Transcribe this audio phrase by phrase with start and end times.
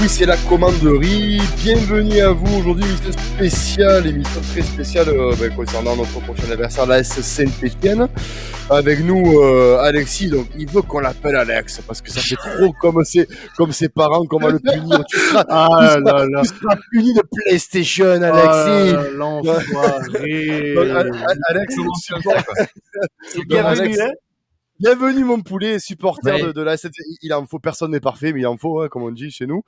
[0.00, 1.40] Oui, c'est la commanderie.
[1.56, 6.86] Bienvenue à vous aujourd'hui, émission spéciale, émission très spéciale euh, ben, concernant notre prochain adversaire,
[6.86, 8.06] la S Saint-Etienne.
[8.70, 10.28] Avec nous, euh, Alexis.
[10.28, 13.88] Donc, il veut qu'on l'appelle Alex parce que ça fait trop comme ses, comme ses
[13.88, 15.02] parents, qu'on va le punir.
[15.10, 16.42] Tu seras, Ah tu seras- là là.
[16.42, 18.96] tu seras puni de PlayStation, Ah, Alexis.
[19.16, 20.74] L'enfoiré.
[20.76, 22.44] Al- Al- Alex, support-
[23.48, 23.98] Bienvenue, Alex.
[24.80, 26.42] Bienvenue mon poulet, supporter Ouais.
[26.44, 26.86] de, de la S.
[27.22, 29.44] Il en faut, personne n'est parfait, mais il en faut, hein, comme on dit chez
[29.48, 29.64] nous.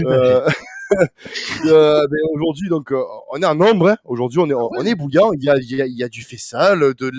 [0.00, 0.48] Euh,
[1.66, 2.04] euh,
[2.34, 3.90] aujourd'hui, donc, euh, on est en nombre.
[3.90, 3.96] Hein.
[4.04, 5.30] Aujourd'hui, on est, on est bouillant.
[5.34, 7.10] Il y a, il y a, il y a du Fessal, de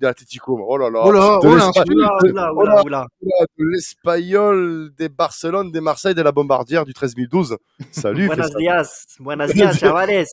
[0.00, 0.62] l'Atlético.
[0.68, 1.00] Oh là là.
[1.06, 1.54] Oh là, de oh
[3.56, 7.56] de- l'Espagnol, des Barcelone, des Marseille, de la Bombardière du 13012.
[7.92, 10.26] Salut Buenos dias, buenos dias, chavales.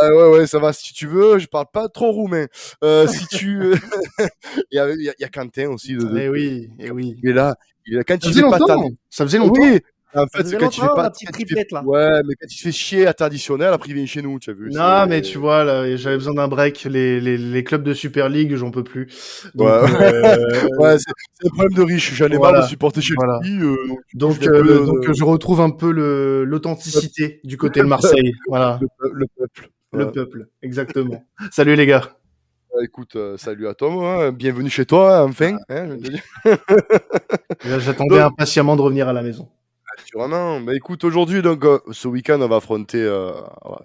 [0.00, 0.72] Ah ouais, ouais, ça va.
[0.72, 2.46] Si tu veux, je parle pas trop roumain.
[2.84, 3.72] Euh, si tu,
[4.70, 5.94] il y a, il y il Quentin aussi.
[5.94, 7.16] De, de- Eh oui, eh oui.
[7.22, 7.56] Il est là.
[7.86, 8.04] Il est là.
[8.04, 8.88] Quand Ça tu faisait longtemps.
[9.10, 9.62] Ça faisait longtemps.
[9.62, 9.80] Oui.
[10.14, 11.82] En fait, faisait quand tu fais pas la petite triplette, là.
[11.84, 14.54] Ouais, mais quand tu fais chier à traditionnel, après il vient chez nous, tu as
[14.54, 14.70] vu.
[14.70, 16.84] Non, mais tu vois, là, j'avais besoin d'un break.
[16.84, 19.08] Les, les, les clubs de Super League, j'en peux plus.
[19.54, 20.14] Donc, Ouais.
[20.14, 22.14] euh, Ouais, c'est un problème de riche.
[22.14, 22.52] J'en ai Voilà.
[22.58, 23.38] marre de supporter chez Voilà.
[23.42, 23.62] lui.
[23.62, 23.76] euh,
[24.14, 28.32] donc, euh, donc, je retrouve un peu le- l'authenticité du côté de Marseille.
[28.48, 29.70] Voilà, le, pe- le peuple.
[29.92, 30.12] le Ouais.
[30.12, 31.22] peuple, exactement.
[31.50, 32.02] Salut les gars.
[32.76, 34.32] Euh, Écoute, euh, salut à toi, hein.
[34.32, 35.56] bienvenue chez toi, hein, enfin.
[35.68, 35.96] Hein,
[37.78, 39.48] J'attendais impatiemment de revenir à la maison.
[40.14, 40.60] Vraiment.
[40.60, 43.30] Bah écoute, aujourd'hui, donc, euh, ce week-end, on va affronter euh,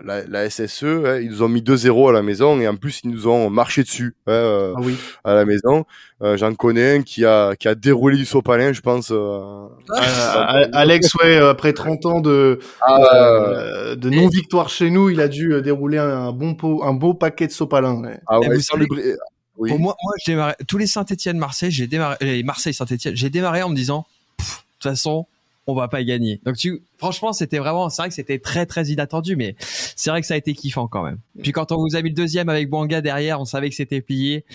[0.03, 0.83] la, la SSE.
[0.83, 1.19] hein.
[1.21, 3.83] Ils nous ont mis 2-0 à la maison et en plus, ils nous ont marché
[3.83, 4.95] dessus hein, euh, Ah oui.
[5.23, 5.85] à la maison.
[6.21, 9.11] Euh, J'en connais un qui a, qui a déroulé du sopalin, je pense.
[9.11, 15.19] euh, Euh, Alex, ouais, après 30 ans de, Ah, euh, de non-victoire chez nous, il
[15.21, 18.01] a dû dérouler un, bon pot, un beau paquet de sopalin.
[18.01, 18.19] ouais.
[18.27, 19.15] ah Et ouais, vous sans savez- le bri-
[19.57, 19.69] Oui.
[19.69, 23.69] Pour moi, moi, j'ai démarré tous les Saint-Étienne-Marseille, j'ai démarré les Marseille-Saint-Étienne, j'ai démarré en
[23.69, 24.05] me disant,
[24.39, 25.27] de toute façon,
[25.67, 26.41] on va pas gagner.
[26.45, 30.21] Donc tu, franchement, c'était vraiment, c'est vrai que c'était très très inattendu, mais c'est vrai
[30.21, 31.19] que ça a été kiffant quand même.
[31.41, 34.01] Puis quand on vous a mis le deuxième avec Bouanga derrière, on savait que c'était
[34.01, 34.45] plié.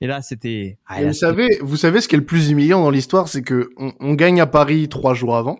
[0.00, 0.76] Et là, c'était.
[0.86, 3.70] ah, vous savez, vous savez ce qui est le plus humiliant dans l'histoire, c'est que
[3.78, 5.58] on, on gagne à Paris trois jours avant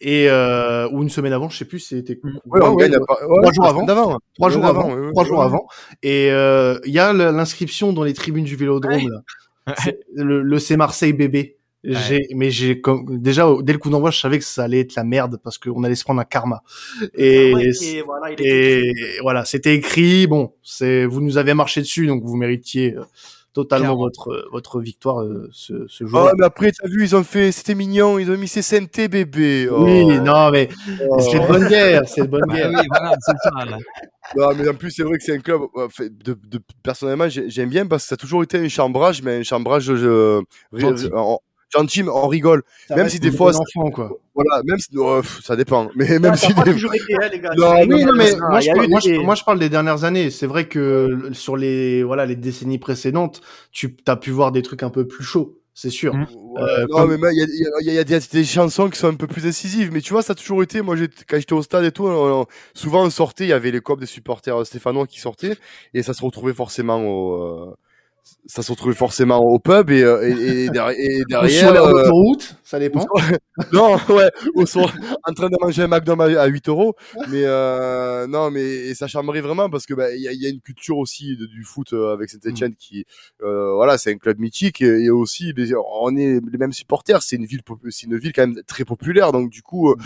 [0.00, 3.86] et euh, ou une semaine avant, je sais plus, c'était Ouais, trois jours avant.
[4.34, 5.66] trois jours avant, trois jours avant.
[6.02, 9.74] Et euh, il y a l'inscription dans les tribunes du Vélodrome là.
[10.14, 11.56] Le, le c'est Marseille bébé.
[11.84, 14.94] J'ai, mais j'ai comme déjà dès le coup d'envoi, je savais que ça allait être
[14.94, 16.62] la merde parce qu'on allait se prendre un karma.
[17.14, 20.26] Et, Ouais, et voilà, il était et voilà, c'était écrit.
[20.26, 23.02] Bon, c'est vous nous avez marché dessus, donc vous méritiez euh,
[23.52, 24.00] totalement Clairement.
[24.02, 26.30] votre votre victoire euh, ce, ce Oh, jour.
[26.38, 29.68] mais après, t'as vu, ils ont fait, c'était mignon, ils ont mis ses SNT bébé.
[29.70, 29.84] Oh.
[29.84, 30.68] Oui, non, mais
[31.10, 31.20] Oh.
[31.20, 32.70] c'est de bonne guerre, c'est de bonne Bah guerre.
[32.74, 33.64] oui, voilà, c'est ça.
[33.66, 33.78] là.
[34.36, 35.60] Non, mais en plus, c'est vrai que c'est un club.
[35.76, 39.22] euh, de, de- personnellement, j'ai- j'aime bien parce que ça a toujours été un chambrage,
[39.22, 40.40] mais un chambrage euh,
[41.76, 42.62] Mais on rigole.
[42.88, 44.10] Ça même si des fois, enfant quoi.
[44.34, 45.90] Voilà, même si, oh, pff, ça dépend.
[45.94, 47.50] Mais Ça même a si pas des- toujours été, hein, les gars.
[47.56, 50.04] Non, C'est- Oui, non, mais moi je, moi, des- je, moi, je parle des dernières
[50.04, 50.30] années.
[50.30, 53.40] C'est vrai que sur les voilà les décennies précédentes,
[53.72, 56.14] tu as pu voir des trucs un peu plus chauds, c'est sûr.
[56.14, 56.26] Mm.
[56.54, 58.44] Ouais, Euh, non, comme- mais il y a, il y a- il y a des,
[58.44, 59.90] chansons qui sont un peu plus décisives.
[59.92, 60.82] Mais tu vois, ça a toujours été.
[60.82, 60.96] Moi,
[61.28, 63.80] quand j'étais au stade et tout, on- on- souvent on sortait, il y avait les
[63.80, 65.56] copes des supporters euh, stéphanois qui sortaient,
[65.94, 67.42] et ça se retrouvait forcément au.
[67.70, 67.74] euh,
[68.46, 71.92] ça se retrouvait forcément au pub et, euh, et, et derrière, et Ou sur euh,
[71.92, 73.04] l'autoroute, ça dépend.
[73.72, 74.90] non, ouais, ou soit
[75.28, 76.94] en train de manger un McDo à à 8 euros.
[77.28, 80.60] Mais euh, non, mais ça charmerait vraiment parce que bah, y, a, y a une
[80.60, 83.04] culture aussi de- du foot euh, avec Saint-Etienne qui,
[83.42, 85.52] euh, voilà, c'est un club mythique et, aussi
[86.00, 87.22] on est les mêmes supporters.
[87.22, 87.60] C'est une ville,
[87.90, 89.32] c'est une ville quand même très populaire.
[89.32, 89.96] Donc du coup, euh,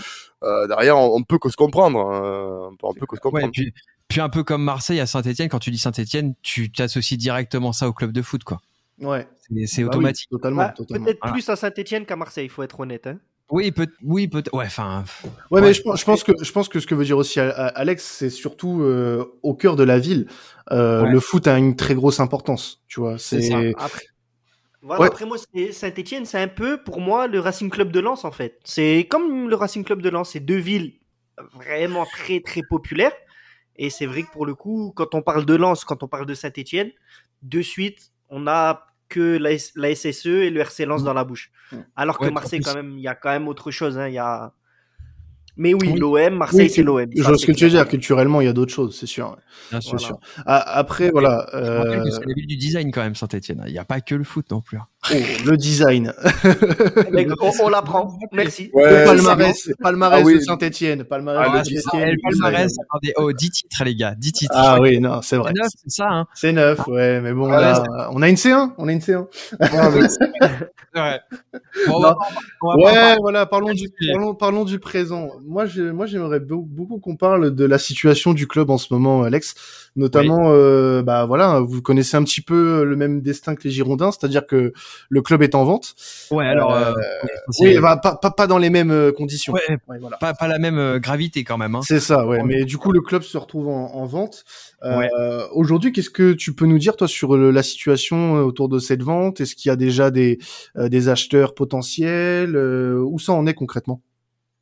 [0.44, 1.98] euh, derrière, on, on peut que se comprendre.
[2.00, 2.68] hein.
[2.70, 3.50] on peut, on peut que se comprendre.
[3.52, 3.72] puis,
[4.08, 7.88] puis un peu comme Marseille à Saint-Etienne, quand tu dis Saint-Etienne, tu t'associes directement ça
[7.88, 8.60] au club de foot, quoi.
[9.00, 9.28] Ouais.
[9.38, 10.28] C'est- C'est Bah oui, automatique.
[10.30, 11.04] totalement, Ouais, totalement.
[11.04, 11.32] Peut-être Voilà.
[11.34, 13.06] plus à Saint-Etienne qu'à Marseille, il faut être honnête.
[13.06, 13.18] Hein.
[13.50, 15.04] Oui, peut, oui, peut, ouais, enfin.
[15.24, 15.60] Ouais, Ouais.
[15.68, 17.48] mais je, pense- je pense que je pense que ce que veut dire aussi A-
[17.68, 20.26] Alex, c'est surtout euh, au cœur de la ville.
[20.70, 21.10] Euh, Ouais.
[21.12, 23.18] Le foot a une très grosse importance, tu vois.
[23.18, 23.58] C'est C'est ça.
[23.82, 24.02] Après,
[24.82, 25.06] voilà, Ouais.
[25.06, 28.30] après moi, c'est- Saint-Etienne, c'est un peu pour moi le Racing Club de Lens en
[28.32, 28.58] fait.
[28.64, 30.94] C'est comme le Racing Club de Lens, c'est deux villes
[31.54, 33.12] vraiment très très populaires.
[33.78, 36.26] Et c'est vrai que pour le coup, quand on parle de Lens, quand on parle
[36.26, 36.90] de Saint-Etienne,
[37.42, 41.24] de suite, on a que la, S- la SSE et le RC Lens dans la
[41.24, 41.50] bouche.
[41.96, 43.96] Alors que Ouais, Marseille, quand même, il y a quand même autre chose.
[43.98, 44.52] Hein, il y a...
[45.56, 45.98] Mais oui, Oui.
[45.98, 47.04] l'OM, Marseille, Oui, c'est l'OM.
[47.14, 47.88] je vois ce que tu veux dire.
[47.88, 49.36] Culturellement, il y a d'autres choses, c'est sûr.
[49.70, 49.98] Bien C'est sûr.
[49.98, 50.06] Voilà.
[50.06, 50.18] sûr.
[50.46, 51.48] Ah, après, voilà.
[51.54, 52.04] Euh...
[52.12, 53.64] c'est la ville du design quand même, Saint-Etienne.
[53.66, 54.78] Il n'y a pas que le foot non plus.
[55.10, 55.14] Oh,
[55.46, 56.12] le design.
[57.40, 58.18] on, on l'apprend.
[58.32, 58.70] Merci.
[58.74, 60.34] Ouais, palmarès, palmarès ah, oui.
[60.34, 61.04] de Saint-Etienne.
[61.04, 62.16] Palmarès ah, de Saint-Etienne.
[62.22, 64.14] palmarès, attendez, oh, 10 titres, les gars.
[64.16, 64.54] 10 titres.
[64.56, 65.52] Ah oui, non, c'est vrai.
[65.54, 66.26] C'est neuf, c'est ça, hein.
[66.34, 68.72] C'est neuf, ouais, mais bon, là, on a une C1.
[68.76, 69.26] On a une C1.
[70.94, 71.20] ouais.
[71.86, 72.16] Bon, va,
[72.62, 75.30] on va ouais, voilà, parlons du, parlons, parlons du présent.
[75.44, 79.22] Moi, je, moi, j'aimerais beaucoup qu'on parle de la situation du club en ce moment,
[79.22, 79.54] Alex.
[79.96, 80.54] Notamment, oui.
[80.54, 84.46] euh, bah voilà, vous connaissez un petit peu le même destin que les Girondins, c'est-à-dire
[84.46, 84.72] que
[85.08, 85.94] le club est en vente.
[86.30, 86.92] Ouais, alors euh,
[87.60, 89.52] oui, bah, pas, pas, pas dans les mêmes euh, conditions.
[89.52, 90.16] Ouais, ouais, voilà.
[90.18, 91.74] pas, pas la même euh, gravité quand même.
[91.74, 91.80] Hein.
[91.82, 92.42] C'est ça, ouais.
[92.44, 94.44] Mais du coup, le club se retrouve en, en vente.
[94.84, 99.02] Euh, Aujourd'hui, qu'est-ce que tu peux nous dire toi sur la situation autour de cette
[99.02, 99.40] vente?
[99.40, 100.38] Est-ce qu'il y a déjà des
[100.76, 104.02] des acheteurs potentiels Où ça en est concrètement?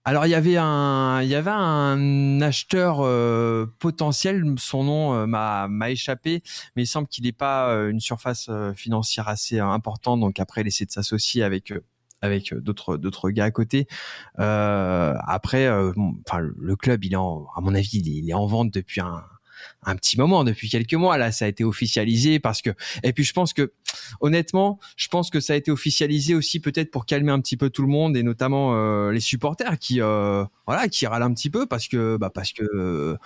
[0.07, 5.27] Alors il y avait un, il y avait un acheteur euh, potentiel, son nom euh,
[5.27, 6.45] m'a m'a échappé,
[6.77, 10.61] mais il semble qu'il n'ait pas euh, une surface euh, financière assez importante, donc après
[10.61, 11.75] il essaie de s'associer avec
[12.23, 13.89] avec d'autres d'autres gars à côté.
[14.37, 19.01] après, enfin le club, il est en, à mon avis, il est en vente depuis
[19.01, 19.25] un
[19.83, 21.17] un petit moment, depuis quelques mois.
[21.19, 22.71] Là, ça a été officialisé parce que.
[23.03, 23.73] Et puis, je pense que,
[24.21, 27.71] honnêtement, je pense que ça a été officialisé aussi peut-être pour calmer un petit peu
[27.71, 31.51] tout le monde et notamment euh, les supporters qui, euh, voilà, qui râlent un petit
[31.51, 33.17] peu parce que, bah, parce que, euh,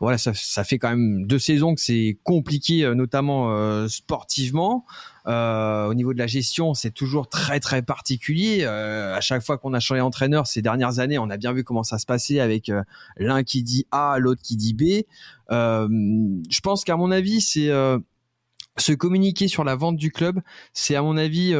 [0.00, 4.84] voilà, ça, ça fait quand même deux saisons que c'est compliqué, euh, notamment euh, sportivement.
[5.26, 8.60] Euh, au niveau de la gestion, c'est toujours très très particulier.
[8.62, 11.62] Euh, à chaque fois qu'on a changé d'entraîneur ces dernières années, on a bien vu
[11.62, 12.82] comment ça se passait avec euh,
[13.16, 15.04] l'un qui dit A, l'autre qui dit B.
[15.50, 17.70] je pense qu'à mon avis, c'est
[18.76, 20.40] se communiquer sur la vente du club,
[20.72, 21.54] c'est à mon avis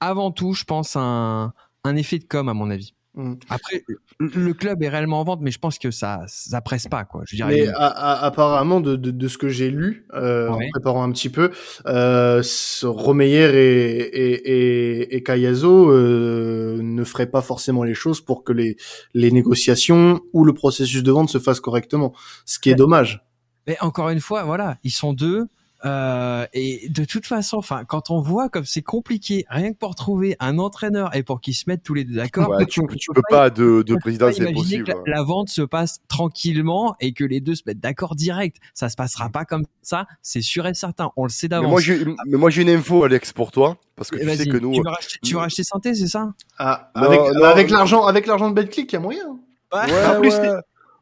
[0.00, 1.52] avant tout, je pense un,
[1.84, 2.92] un effet de com à mon avis.
[3.14, 3.34] Mmh.
[3.48, 3.82] Après,
[4.20, 7.22] le club est réellement en vente, mais je pense que ça, ça presse pas, quoi.
[7.26, 7.54] Je dirais.
[7.54, 10.66] Mais a, a, apparemment, de, de, de, ce que j'ai lu, euh, ouais.
[10.66, 11.50] en préparant un petit peu,
[11.86, 12.42] euh,
[12.82, 18.76] Romeyer et, et, et, euh, ne feraient pas forcément les choses pour que les,
[19.14, 22.12] les négociations ou le processus de vente se fassent correctement.
[22.44, 23.24] Ce qui est dommage.
[23.66, 25.46] Mais encore une fois, voilà, ils sont deux.
[25.86, 29.94] Euh, et de toute façon, enfin, quand on voit comme c'est compliqué, rien que pour
[29.94, 32.96] trouver un entraîneur et pour qu'ils se mettent tous les deux d'accord, ouais, tu, tu,
[32.96, 34.84] tu, peux pas, de, de président, c'est possible.
[34.84, 38.56] Que la, la, vente se passe tranquillement et que les deux se mettent d'accord direct.
[38.74, 41.12] Ça se passera pas comme ça, c'est sûr et certain.
[41.16, 41.88] On le sait d'avance.
[42.26, 44.72] Mais moi, j'ai une info, Alex, pour toi, parce que tu sais que nous.
[44.72, 46.32] Tu veux racheter, tu veux racheter Santé, c'est ça?
[46.58, 49.38] Ah, Avec, non, avec l'argent, avec l'argent de BetClick, il y a moyen.
[49.72, 50.50] Ouais, ouais, en plus, ouais.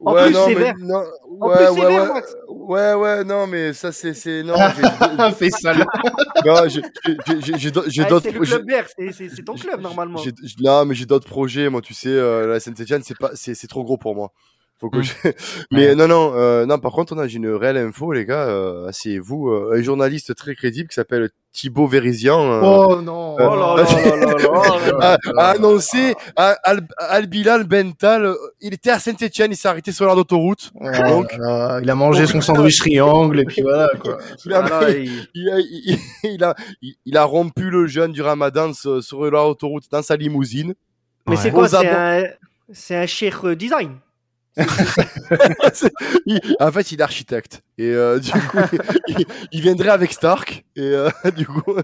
[0.00, 4.12] En ouais, plus, non, mais, non, ouais, ouais, ouais, ouais, ouais, non, mais ça, c'est,
[4.12, 4.54] c'est, non,
[5.32, 5.86] fais ça là.
[6.44, 6.82] non, j'ai,
[7.40, 8.22] j'ai, j'ai, ah, d'autres.
[8.24, 10.20] C'est le club vert, c'est, c'est ton club, normalement.
[10.60, 13.68] non, mais j'ai d'autres projets, moi, tu sais, euh, la Saint-Etienne, c'est pas, c'est, c'est
[13.68, 14.32] trop gros pour moi.
[14.80, 15.02] Faut que mmh.
[15.02, 15.12] je...
[15.70, 15.94] Mais ouais.
[15.94, 16.78] non, non, euh, non.
[16.78, 18.46] Par contre, on a une réelle info, les gars.
[18.48, 19.48] Euh, Asseyez-vous.
[19.48, 22.40] Euh, un journaliste très crédible qui s'appelle Thibaut Vérizian.
[22.40, 23.36] Euh, oh non.
[23.38, 25.16] A,
[25.50, 28.34] annoncé Al, Al Bilal Bental.
[28.60, 29.52] Il était à Saint-Etienne.
[29.52, 30.72] Il s'est arrêté sur l'aire d'autoroute.
[30.74, 31.36] Oh, donc,
[31.82, 34.18] il a mangé son sandwich triangle et puis voilà quoi.
[34.44, 35.28] il, a, ah, il...
[35.34, 36.54] Il, a, il, il, a,
[37.06, 39.00] il, a rompu le jeûne du Ramadan sur,
[39.30, 40.74] d'autoroute dans sa limousine.
[41.28, 41.40] Mais ouais.
[41.40, 42.24] c'est quoi C'est un,
[42.72, 43.98] c'est un cher design?
[46.26, 47.62] il, en fait, il est architecte.
[47.76, 48.58] Et euh, du coup,
[49.08, 50.64] il, il, viendrait avec Stark.
[50.76, 51.74] Et euh, du coup.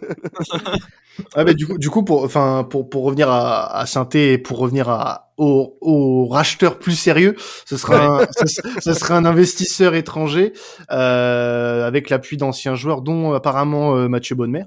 [1.34, 4.38] ah, mais du coup, du coup, pour, enfin, pour, pour revenir à, à Synthé et
[4.38, 9.24] pour revenir à, au, au racheteur plus sérieux, ce sera, un, ce, ce, sera un
[9.24, 10.52] investisseur étranger
[10.92, 14.64] euh, avec l'appui d'anciens joueurs, dont apparemment euh, Mathieu Bonnemer.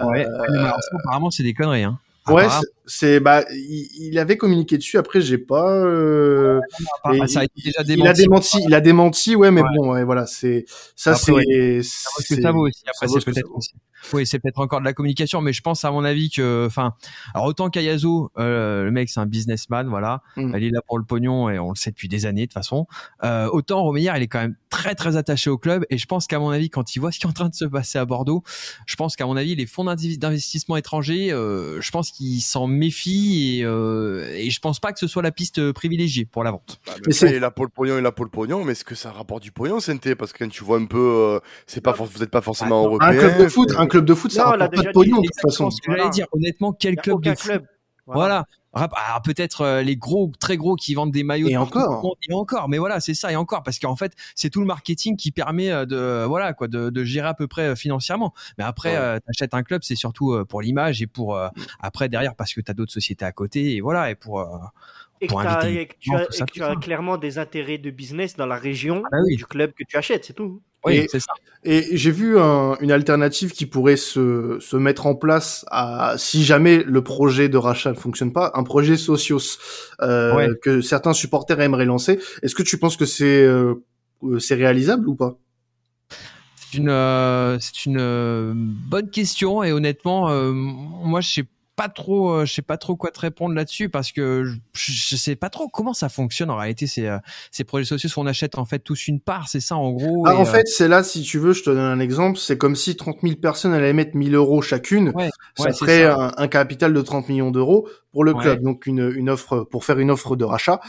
[0.00, 0.26] Ouais,
[1.04, 1.84] apparemment, c'est des conneries.
[1.84, 1.98] Hein.
[2.28, 2.46] Ouais,
[2.86, 4.98] c'est bah il, il, avait communiqué dessus.
[4.98, 5.84] Après, j'ai pas.
[5.84, 6.60] Euh,
[7.06, 8.02] ouais, ça a été déjà démenti.
[8.02, 8.58] Il a démenti.
[8.66, 9.36] Il a démenti.
[9.36, 9.68] Ouais, mais ouais.
[9.76, 10.64] bon, ouais, voilà, c'est
[10.96, 11.32] ça, c'est.
[11.32, 11.80] Ouais.
[11.82, 12.82] Ça, ça vaut aussi.
[12.88, 13.48] Après, c'est peut-être.
[14.12, 16.94] Oui, c'est peut-être encore de la communication, mais je pense à mon avis que, enfin,
[17.34, 20.54] alors autant qu'Ayazo, euh, le mec c'est un businessman, voilà, mm.
[20.56, 22.54] il est là pour le pognon et on le sait depuis des années de toute
[22.54, 22.86] façon.
[23.24, 26.26] Euh, autant Romeyer, il est quand même très très attaché au club et je pense
[26.26, 28.04] qu'à mon avis, quand il voit ce qui est en train de se passer à
[28.04, 28.42] Bordeaux,
[28.86, 33.58] je pense qu'à mon avis, les fonds d'investissement étrangers, euh, je pense qu'ils s'en méfient
[33.58, 36.80] et, euh, et je pense pas que ce soit la piste privilégiée pour la vente.
[36.86, 38.94] Bah, mais c'est a pour le pognon, il a pour le pognon, mais est-ce que
[38.94, 41.92] ça rapporte du pognon, CNT Parce que quand tu vois un peu, euh, c'est pas,
[41.92, 43.08] vous êtes pas forcément ah, européen.
[43.08, 45.40] Un club de foot, un club de foot, ça rapporte pas de pognon de toute
[45.40, 45.70] façon.
[45.70, 47.64] Ce que j'allais dire, honnêtement, quel club de club.
[48.06, 48.46] Voilà.
[48.72, 48.88] voilà.
[49.06, 51.48] Alors peut-être euh, les gros, très gros qui vendent des maillots.
[51.48, 52.16] Et encore.
[52.28, 52.68] Et encore.
[52.68, 53.32] Mais voilà, c'est ça.
[53.32, 56.68] Et encore, parce qu'en fait, c'est tout le marketing qui permet euh, de, voilà, quoi,
[56.68, 58.32] de, de gérer à peu près euh, financièrement.
[58.56, 58.96] Mais après, ouais.
[58.96, 61.38] euh, t'achètes un club, c'est surtout pour l'image et pour
[61.80, 64.46] après derrière parce que t'as d'autres sociétés à côté et voilà et pour.
[65.20, 67.90] Et que, as, et que, tu as, et que tu as clairement des intérêts de
[67.90, 69.34] business dans la région ah bah oui.
[69.34, 70.62] du club que tu achètes, c'est tout.
[70.84, 71.32] Oui, c'est ça.
[71.64, 76.44] Et j'ai vu un- une alternative qui pourrait se, se mettre en place à, si
[76.44, 79.58] jamais le projet de rachat ne fonctionne pas, un projet socios
[80.00, 80.48] euh, Ouais.
[80.62, 82.20] que certains supporters aimeraient lancer.
[82.42, 83.74] Est-ce que tu penses que c'est euh,
[84.22, 85.36] euh, c'est réalisable ou pas?
[86.56, 91.44] C'est une, euh, c'est une euh, bonne question et honnêtement, euh, moi je sais
[91.78, 94.42] pas trop, euh, je sais pas trop quoi te répondre là-dessus parce que
[94.72, 97.18] je, je sais pas trop comment ça fonctionne en réalité ces, euh,
[97.52, 98.10] ces projets sociaux.
[98.16, 100.24] On achète en fait tous une part, c'est ça en gros.
[100.26, 102.36] Ah, et, En euh, fait, c'est là, si tu veux, je te donne un exemple.
[102.36, 105.12] C'est comme si 30 000 personnes allaient mettre 1000 euros chacune.
[105.14, 106.16] Ouais, ça ouais, ferait ça.
[106.36, 108.42] un, un capital de 30 millions d'euros pour le Ouais.
[108.42, 108.60] club.
[108.62, 110.80] Donc une, une offre pour faire une offre de rachat.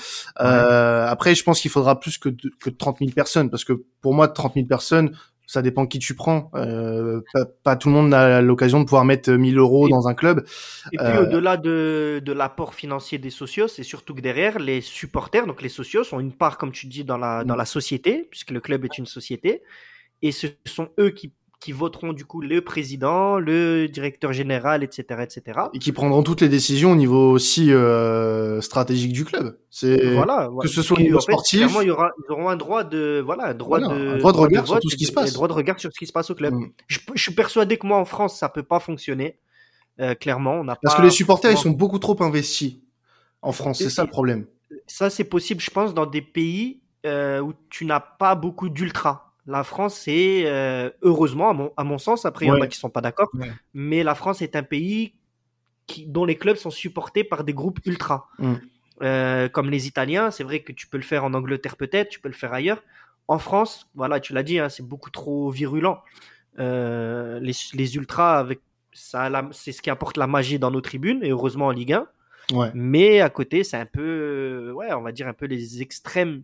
[0.42, 2.30] Euh, après, je pense qu'il faudra plus que
[2.60, 5.16] que de 30 000 personnes parce que pour moi, 30 000 personnes,
[5.50, 6.52] ça dépend qui tu prends.
[6.54, 10.08] Euh, pas, pas tout le monde a l'occasion de pouvoir mettre 1000 euros Et- dans
[10.08, 10.46] un club.
[10.92, 14.80] Et puis Euh, au-delà de, de l'apport financier des socios, c'est surtout que derrière, les
[14.80, 18.28] supporters, donc les socios, ont une part, comme tu dis, dans la, dans la société,
[18.30, 19.64] puisque le club est une société.
[20.22, 25.22] Et ce sont eux qui, qui voteront du coup le président, le directeur général, etc.
[25.24, 25.60] etc.
[25.74, 29.58] Et qui prendront toutes les décisions au niveau aussi euh, stratégique du club.
[29.70, 31.68] C'est Voilà, que ce soit au niveau fait, sportif.
[31.82, 34.32] il y aura, ils auront un droit de, voilà, un droit Voilà, de, un droit
[34.32, 35.32] de regard sur vote tout ce qui se passe.
[35.32, 36.54] et droit de regard sur ce qui se passe au club.
[36.54, 36.72] Mm.
[36.88, 39.38] Je, je suis persuadé que moi en France, ça peut pas fonctionner.
[40.00, 42.78] Euh, clairement, on n'a Parce pas que les supporters, ils sont beaucoup trop investis
[43.42, 43.80] en France.
[43.80, 44.46] C'est ça le problème.
[44.88, 49.29] ça c'est possible, je pense, dans des pays euh, où tu n'as pas beaucoup d'ultra.
[49.50, 52.68] La France, c'est euh, heureusement, à mon, à mon sens, après il y en a
[52.68, 53.52] qui sont pas d'accord, Ouais.
[53.74, 55.16] mais la France est un pays
[55.88, 58.28] qui, dont les clubs sont supportés par des groupes ultra.
[58.38, 58.54] Mm.
[59.02, 62.20] Euh, comme les Italiens, c'est vrai que tu peux le faire en Angleterre peut-être, tu
[62.20, 62.84] peux le faire ailleurs.
[63.28, 66.04] En France, voilà, tu l'as dit, hein, c'est beaucoup trop virulent.
[66.60, 68.60] Euh, les, les ultras, avec
[68.94, 72.08] ça, c'est ce qui apporte la magie dans nos tribunes, et heureusement en Ligue 1.
[72.54, 72.72] Ouais.
[72.76, 76.44] Mais à côté, c'est un peu, ouais, on va dire un peu les extrêmes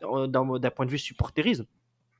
[0.00, 1.66] d'un point de vue supporterisme.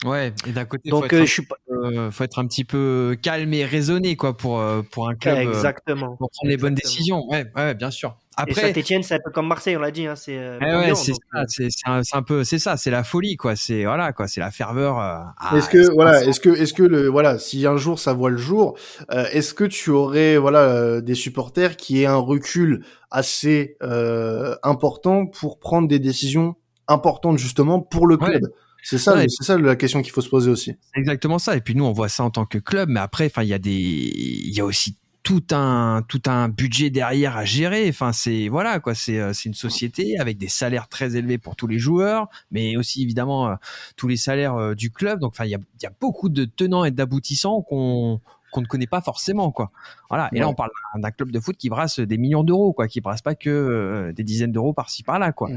[0.05, 1.57] Ouais, et d'un côté, Donc, faut, être euh, un je suis pas.
[1.67, 5.39] peu, faut être un petit peu calme et raisonné quoi pour euh, pour un club
[5.39, 6.17] euh, Exactement.
[6.17, 7.27] pour prendre les bonnes décisions.
[7.31, 8.17] Ouais, ouais, bien sûr.
[8.37, 10.07] Et Après, Saint-Etienne, c'est un peu comme Marseille, on l'a dit.
[10.07, 12.59] Hein, c'est euh, Eh ouais, c'est donc, ça, c'est c'est un, c'est un peu, c'est
[12.59, 13.55] ça, c'est la folie, quoi.
[13.57, 14.99] C'est voilà, quoi, c'est la ferveur.
[15.01, 18.13] euh, ah, Est-ce que voilà, est-ce que est-ce que le voilà, si un jour ça
[18.13, 18.77] voit le jour,
[19.13, 24.57] euh, est-ce que tu aurais voilà euh, des supporters qui aient un recul assez euh,
[24.65, 26.57] important pour prendre des décisions
[26.89, 28.41] importantes justement pour le Ouais.
[28.85, 29.27] C'est ça, Ouais.
[29.29, 30.75] c'est ça la question qu'il faut se poser aussi.
[30.93, 31.57] C'est exactement ça.
[31.57, 33.55] Et puis nous, on voit ça en tant que club, mais après, enfin, il y
[33.55, 37.89] a des, il y a aussi tout un tout un budget derrière à gérer.
[37.89, 38.95] Enfin, c'est voilà quoi.
[38.95, 42.77] C'est euh, c'est une société avec des salaires très élevés pour tous les joueurs, mais
[42.77, 43.55] aussi évidemment euh,
[43.97, 45.21] tous les salaires euh, du club.
[45.21, 48.21] Donc, enfin, il y a il y a beaucoup de tenants et d'aboutissants qu'on
[48.55, 49.73] qu'on ne connaît pas forcément quoi.
[50.09, 50.29] Voilà.
[50.33, 53.01] Et là, on parle d'un- club de foot qui brasse des millions d'euros quoi, qui
[53.01, 55.49] brasse pas que euh, des dizaines d'euros par-ci par-là quoi.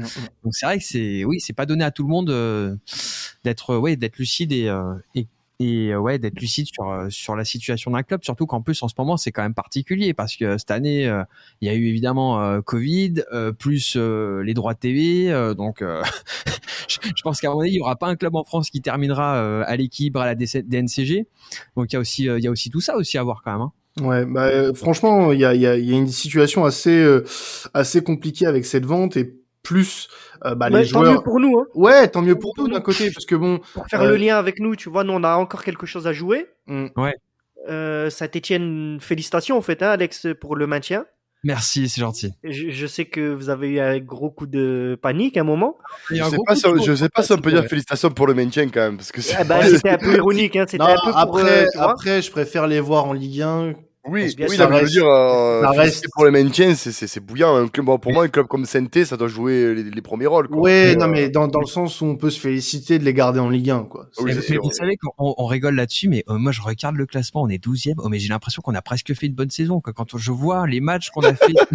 [0.42, 2.74] Donc c'est vrai que c'est oui, c'est pas donné à tout le monde euh,
[3.44, 5.26] d'être ouais, d'être lucide et euh, et,
[5.60, 8.80] et, euh, ouais, d'être lucide sur euh, sur la situation d'un club, surtout qu'en plus
[8.82, 11.24] en ce moment c'est quand même particulier parce que cette année euh,
[11.60, 13.14] il y a eu évidemment Covid
[13.58, 15.82] plus les droits de TV, donc
[16.88, 19.62] je, pense qu'à mon avis il y aura pas un club en France qui terminera
[19.64, 21.26] à l'équilibre à la DC DNCG.
[21.76, 23.52] Donc il y a aussi il y a aussi tout ça aussi à voir quand
[23.52, 23.60] même.
[23.62, 23.72] Hein.
[24.00, 27.04] Ouais, bah, franchement, il y a, y, y a une situation assez
[27.74, 30.08] assez compliquée avec cette vente et plus
[30.44, 31.66] euh, bah, Ouais, les tant mieux pour nous, hein.
[31.74, 34.36] Ouais, tant mieux pour nous d'un côté parce que bon, pour faire Euh, le lien
[34.38, 36.46] avec nous, tu vois, nous on a encore quelque chose à jouer.
[36.66, 36.86] mm,
[37.68, 41.04] Euh, Saint-Etienne, félicitations en fait, hein, Alex, pour le maintien.
[41.44, 42.32] Merci, c'est gentil.
[42.42, 45.78] Je, je sais que vous avez eu un gros coup de panique à un moment.
[46.10, 47.68] Je sais pas coup si on, je sais pas si on peut dire ouais.
[47.68, 50.64] félicitations pour le maintien quand même, parce que Ah bah, c'était un peu ironique, hein,
[50.66, 51.16] c'était non, un peu pour.
[51.16, 51.90] après, euh, vois.
[51.92, 53.72] après, je préfère les voir en Ligue 1.
[54.08, 57.56] Oui, oui, veux reste- dire, euh, ça reste- pour le maintien, c'est, bouillant.
[57.56, 60.26] Un club, bon, pour moi, un club comme saint ça doit jouer les, les premiers
[60.26, 60.48] rôles.
[60.48, 60.70] Quoi.
[60.70, 63.14] Et, non, euh, mais dans, dans le sens où on peut se féliciter de les
[63.14, 64.06] garder en Ligue 1, quoi.
[64.20, 64.74] Oui, mais, vous oui.
[64.74, 67.94] savez qu'on on rigole là-dessus, mais euh, moi je regarde le classement, on est 12e,
[67.98, 69.80] oh, mais j'ai l'impression qu'on a presque fait une bonne saison.
[69.80, 69.92] Quoi.
[69.92, 71.52] Quand je vois les matchs qu'on a fait,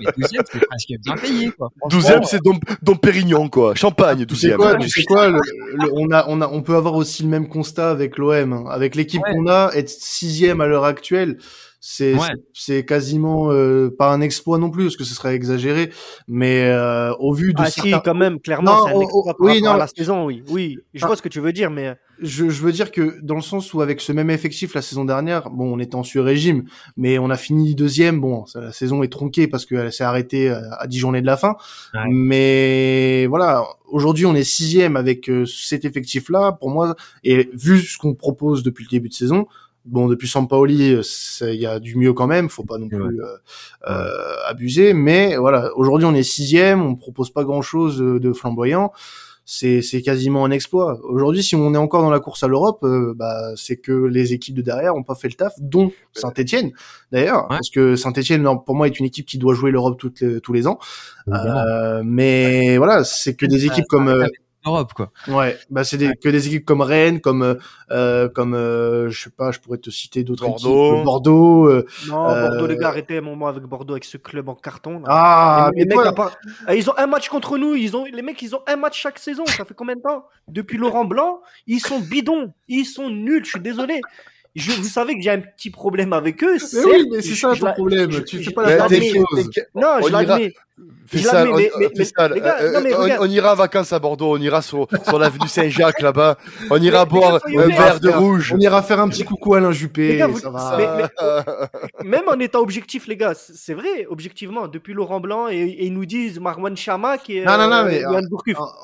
[0.00, 1.50] mais 12e, c'est presque bien payé.
[1.56, 1.70] Quoi.
[1.78, 3.74] Franchement, 12e, c'est Dom, Dom Pérignon, quoi.
[3.74, 4.26] Champagne, 12e.
[4.26, 5.40] Tu sais quoi, tu sais quoi, le-
[5.74, 8.64] le- on a, on a, on peut avoir aussi le même constat avec l'OM, hein.
[8.70, 9.32] avec l'équipe Ouais.
[9.32, 11.36] qu'on a, être sixième à l'heure actuelle,
[11.82, 12.20] c'est, Ouais.
[12.26, 15.90] c'est- c'est quasiment euh, pas un exploit non plus, parce que ce serait exagéré,
[16.28, 19.02] mais euh, au vu de Ah si, certains- quand même, clairement, Non, c'est un oh,
[19.02, 19.70] exploit oh, par oui, non.
[19.72, 20.42] à la saison, oui.
[20.50, 21.06] Oui, je Ah.
[21.06, 23.72] vois ce que tu veux dire, mais je, je veux dire que dans le sens
[23.72, 26.64] où avec ce même effectif la saison dernière, bon, on était en sur-régime,
[26.98, 28.20] mais on a fini deuxième.
[28.20, 31.38] Bon, ça- la saison est tronquée parce qu'elle s'est arrêtée à 10 journées de la
[31.38, 31.56] fin.
[31.94, 32.00] Ouais.
[32.10, 36.52] Mais voilà, aujourd'hui on est sixième avec euh, cet effectif-là.
[36.60, 39.46] Pour moi, et vu ce qu'on propose depuis le début de saison,
[39.84, 41.02] bon, depuis Sampaoli, euh,
[41.42, 42.48] il y a du mieux quand même.
[42.48, 43.36] Faut pas non plus euh,
[43.88, 44.08] euh,
[44.46, 44.92] abuser.
[44.94, 48.92] Mais voilà, aujourd'hui on est sixième, on propose pas grand-chose de, de flamboyant
[49.52, 51.00] c'est c'est quasiment un exploit.
[51.02, 54.32] Aujourd'hui, si on est encore dans la course à l'Europe, euh, bah c'est que les
[54.32, 56.70] équipes de derrière ont pas fait le taf, dont Saint-Étienne
[57.10, 57.56] d'ailleurs, Ouais.
[57.56, 60.52] parce que Saint-Étienne pour moi est une équipe qui doit jouer l'Europe toutes les- tous
[60.52, 60.78] les ans.
[61.26, 64.24] Euh, mais voilà, c'est que des équipes comme
[64.66, 65.10] euh, Europe, quoi.
[65.28, 67.54] Ouais, bah c'est des, que des équipes comme Rennes, comme euh,
[67.90, 70.92] euh, comme euh, je sais pas, je pourrais te citer d'autres Bordeaux.
[70.94, 71.66] équipes, Bordeaux.
[71.68, 74.54] euh, Non, Euh, Bordeaux, les gars, arrêtez un moment avec Bordeaux, avec ce club en
[74.54, 75.00] carton.
[75.00, 75.04] là.
[75.08, 76.36] Ah, les, les mais mecs, toi- à part-
[76.66, 77.74] Ah, ils ont un match contre nous.
[77.74, 79.44] Ils ont les mecs, ils ont un match chaque saison.
[79.46, 80.24] Ça fait combien de temps?
[80.48, 83.44] Depuis Laurent Blanc, ils sont bidons, ils sont nuls.
[83.44, 84.00] Je suis désolé.
[84.56, 86.56] Je, vous savez que j'ai un petit problème avec eux.
[86.72, 88.10] mais oui, mais c'est je- ça je ton la- problème.
[88.10, 89.50] je- tu je- fais pas je la part des choses.
[89.76, 90.52] Non, je On Je l'admets,
[93.20, 96.36] on- ira en vacances à Bordeaux, on ira sur, sur l'avenue Saint-Jacques là-bas,
[96.70, 98.54] on ira Mais- boire mais- un verre de rouge.
[98.56, 100.08] On ira faire un petit coucou à Alain Juppé.
[100.08, 100.76] Les gars, vous- ça va.
[100.96, 105.86] mais- Même en étant objectif, les gars, c'est vrai, objectivement, depuis Laurent Blanc, et, et
[105.86, 107.44] ils nous disent Marwan Chama qui est.
[107.44, 108.04] Non, non, non, euh, mais.
[108.04, 108.20] En-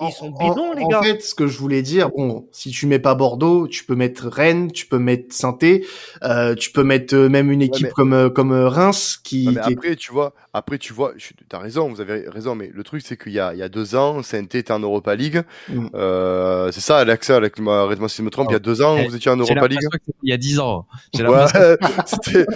[0.09, 1.03] Ils sont en- bidons, les en gars.
[1.03, 4.27] fait, ce que je voulais dire, bon, si tu mets pas Bordeaux, tu peux mettre
[4.29, 5.83] Rennes, tu peux mettre Saint-Étienne,
[6.25, 9.45] euh, tu peux mettre même une équipe mais- comme euh, comme euh, Reims qui.
[9.47, 11.13] Non, mais qui est- après, tu vois, après, tu vois,
[11.49, 13.69] t'as raison, vous avez raison, mais le truc, c'est qu'il y a, il y a
[13.69, 15.43] deux ans, Saint-Étienne était en Europa League.
[15.69, 15.87] Mm.
[15.95, 18.97] Euh, c'est ça, Alex, Alex, arrête-moi si je me trompe, il y a deux ans,
[18.99, 19.81] Eh, vous étiez en Europa League.
[20.23, 20.87] il y a 10 ans.
[21.15, 21.25] Ouais,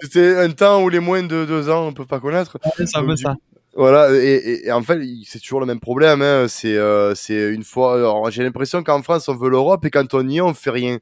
[0.00, 2.58] c'était, un temps où les moins de deux ans, on peut pas connaître.
[2.76, 3.34] c'est un peu ça.
[3.74, 6.20] Voilà, et, et- et en fait, c'est toujours le même problème.
[6.22, 6.46] Hein.
[6.48, 8.28] C'est, euh, une fois.
[8.30, 10.98] j'ai l'impression qu'en France, on veut l'Europe et quand on y est, on fait rien.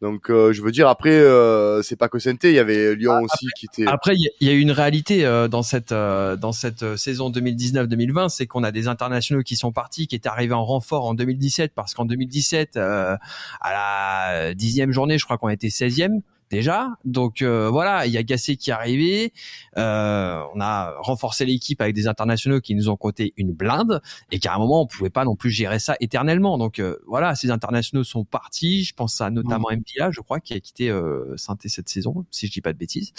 [0.00, 3.20] Donc, euh, je veux dire, après, euh, c'est pas que saint il y avait Lyon
[3.24, 3.90] aussi qui était.
[3.90, 6.96] Après, il y, a- y a une réalité euh, dans cette euh, dans cette euh,
[6.96, 11.06] saison 2019-2020, c'est qu'on a des internationaux qui sont partis, qui étaient arrivés en renfort
[11.06, 13.16] en 2017, parce qu'en 2017, euh,
[13.60, 16.96] à la dixième journée, je crois qu'on était 16e déjà.
[17.04, 19.32] Donc euh, voilà, il y a Gassé qui est arrivé.
[19.76, 24.00] Euh, on a renforcé l'équipe avec des internationaux qui nous ont coûté une blinde
[24.32, 26.58] et qu'à un moment on pouvait pas non plus gérer ça éternellement.
[26.58, 28.84] Donc euh, voilà, ces internationaux sont partis.
[28.84, 32.46] Je pense à notamment Mbila, je crois, qui a quitté euh, saint cette saison, si
[32.46, 33.12] je dis pas de bêtises.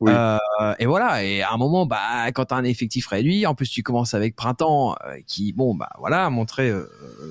[0.00, 0.12] Oui.
[0.14, 0.38] Euh,
[0.78, 1.24] et voilà.
[1.24, 4.36] Et à un moment, bah quand t'as un effectif réduit, en plus tu commences avec
[4.36, 6.88] Printemps, euh, qui bon bah voilà a montré euh,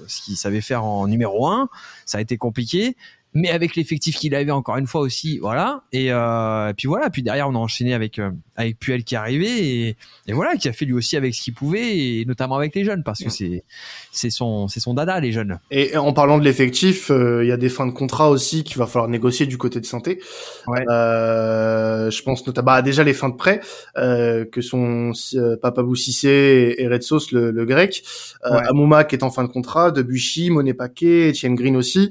[0.08, 1.70] ce qu'il savait faire en numéro un.
[2.06, 2.96] Ça a été compliqué
[3.34, 5.84] mais avec l'effectif qu'il avait encore une fois aussi, voilà.
[5.92, 7.10] Et, euh, et puis voilà.
[7.10, 10.56] Puis derrière, on a enchaîné avec euh, avec Puel qui est arrivé et, et voilà,
[10.56, 13.24] qui a fait lui aussi avec ce qu'il pouvait, et notamment avec les jeunes, parce
[13.24, 13.64] que c'est
[14.12, 15.60] c'est son c'est son dada les jeunes.
[15.72, 18.78] Et en parlant de l'effectif, euh, il y a des fins de contrat aussi qu'il
[18.78, 20.20] va falloir négocier du côté de santé.
[20.68, 20.84] Ouais.
[20.90, 23.62] Euh, je pense notamment bah, déjà les fins de prêt
[23.98, 28.04] euh, que sont euh, Papabou Cissé et, Red Sauce le, le grec,
[28.46, 28.68] euh, Ouais.
[28.70, 32.10] Amouma qui est en fin de contrat, Debuchy, Monet Paquet, Etienne Green aussi,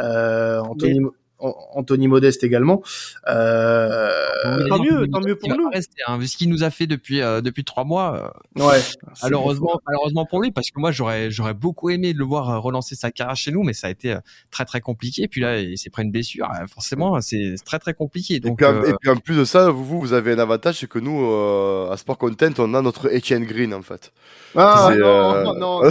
[0.00, 1.10] euh, Anthony, An-
[1.42, 2.82] Anthony Modeste également.
[3.28, 5.68] Euh, tant mieux, tant mieux pour nous.
[5.70, 8.32] rester, hein, vu ce qu'il nous a fait depuis euh, depuis trois mois.
[8.58, 8.80] euh, ouais.
[9.22, 12.94] malheureusement, malheureusement pour lui, parce que moi j'aurais j'aurais beaucoup aimé de le voir relancer
[12.94, 14.16] sa carrière chez nous, mais ça a été
[14.50, 15.28] très très compliqué.
[15.28, 16.48] Puis là, il s'est pris une blessure.
[16.72, 18.34] Forcément, c'est très très compliqué.
[18.36, 20.38] Et puis, en, euh, et puis en plus de ça, vous, vous, vous avez un
[20.38, 24.12] avantage, c'est que nous, euh, à Sport Content, on a notre Etienne Green en fait.
[24.54, 25.88] Ah non, euh, non, non, non,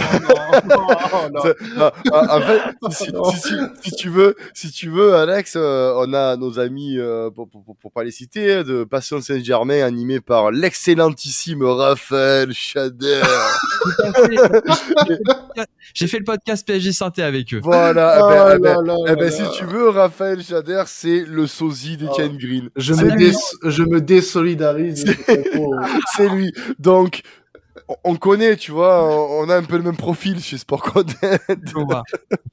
[0.70, 2.60] non, ah, ah, en fait,
[2.92, 3.24] si, Non.
[3.24, 7.30] si, si, si tu veux, si tu veux, Alex, euh, on a nos amis, euh,
[7.30, 13.22] pour, pour, pas les citer, hein, de Passion Saint-Germain, animé par l'excellentissime Raphaël Chader.
[15.94, 17.60] j'ai fait le podcast PSG Santé avec eux.
[17.62, 18.18] voilà.
[18.22, 20.84] Oh eh ben, eh ben, là là eh ben, là si tu veux, Raphaël Chader,
[20.86, 22.70] c'est le sosie d'Etienne Green.
[22.76, 25.04] Je me, je désolidarise.
[26.16, 26.52] C'est lui.
[26.78, 27.22] Donc,
[28.04, 29.04] on- on connaît, tu vois,
[29.40, 31.12] on a un peu le même profil chez Sport Content.
[31.48, 32.02] Je vois.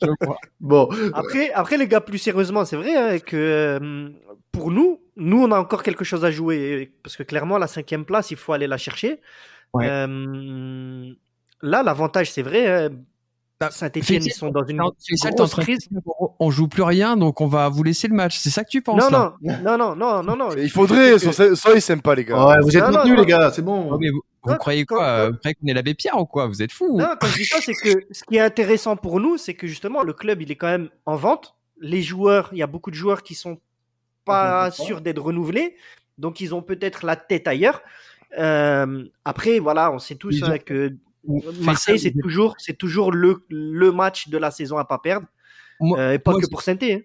[0.02, 0.38] Je vois.
[0.60, 4.10] bon, Après, après, les gars, plus sérieusement, c'est vrai hein, que euh,
[4.52, 6.92] pour nous, nous, on a encore quelque chose à jouer.
[7.04, 9.20] Parce que clairement, la cinquième place, il faut aller la chercher.
[9.74, 9.88] Ouais.
[9.90, 11.12] Euh,
[11.62, 12.68] là, l'avantage, c'est vrai.
[12.68, 12.90] hein,
[13.70, 15.90] Saint-Etienne, ils sont dans une grosse crise.
[16.40, 18.38] On joue plus rien, donc on va vous laisser le match.
[18.38, 19.36] C'est ça que tu penses Non, là?
[19.42, 20.50] non, non, non, non, non, non.
[20.58, 22.46] Il faudrait, que- soyez soyez sympa, les gars.
[22.46, 23.98] ouais, vous êtes maintenus, les gars, c'est bon.
[24.00, 26.48] Mais vous, croyez quoi euh, Vous croyez qu'on est l'abbé Pierre ou quoi?
[26.48, 29.20] Vous êtes fous Non, quand je dis ça, c'est que ce qui est intéressant pour
[29.20, 31.56] nous, c'est que justement, le club, il est quand même en vente.
[31.82, 33.60] Les joueurs, il y a beaucoup de joueurs qui sont
[34.24, 35.76] pas sûrs d'être renouvelés.
[36.18, 37.82] Donc, ils ont peut-être la tête ailleurs.
[38.38, 40.96] Euh, après, voilà, on sait tous Ils hein, que
[41.62, 45.28] Marseille, c'est toujours, c'est toujours le, le match de la saison à pas perdre.
[45.80, 47.00] Moi- Euh, et pas moi, que pour saint hein.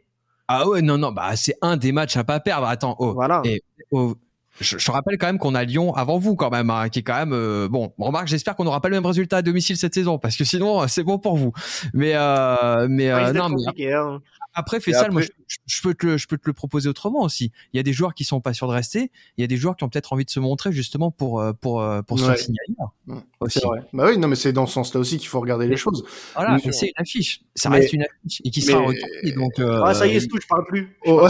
[0.48, 2.66] Ah ouais, non, non, bah c'est un des matchs à pas perdre.
[2.66, 3.40] Attends, oh, Voilà.
[3.44, 4.14] Et- oh,
[4.60, 7.16] je, rappelle quand même qu'on a Lyon avant vous quand même, hein, qui est quand
[7.16, 7.92] même euh, bon.
[7.98, 10.82] Remarque, j'espère qu'on n'aura pas le même résultat à domicile cette saison, parce que sinon
[10.82, 11.52] euh, c'est bon pour vous.
[11.92, 14.20] Mais euh, mais euh, non, mais hein.
[14.54, 15.28] Après, Faisal, moi, je,
[15.66, 17.52] je, peux te le, je peux te le proposer autrement aussi.
[17.72, 19.10] Il y a des joueurs qui sont pas sûrs de rester.
[19.36, 21.52] Il y a des joueurs qui ont peut-être envie de se montrer justement pour euh,
[21.52, 23.22] pour euh, pour se signer ailleurs.
[23.40, 23.60] Aussi.
[23.60, 23.80] Vrai.
[23.92, 26.04] Bah oui, non, mais c'est dans ce sens-là aussi qu'il faut regarder les choses.
[26.34, 27.42] Voilà, c'est une affiche.
[27.54, 28.82] Ça reste une affiche et qui sera
[29.22, 29.32] mais...
[29.32, 29.58] donc.
[29.58, 29.82] Euh...
[29.84, 30.38] Ah, ça y est, c'est tout.
[30.40, 30.96] Je parle plus.
[31.06, 31.28] Oh.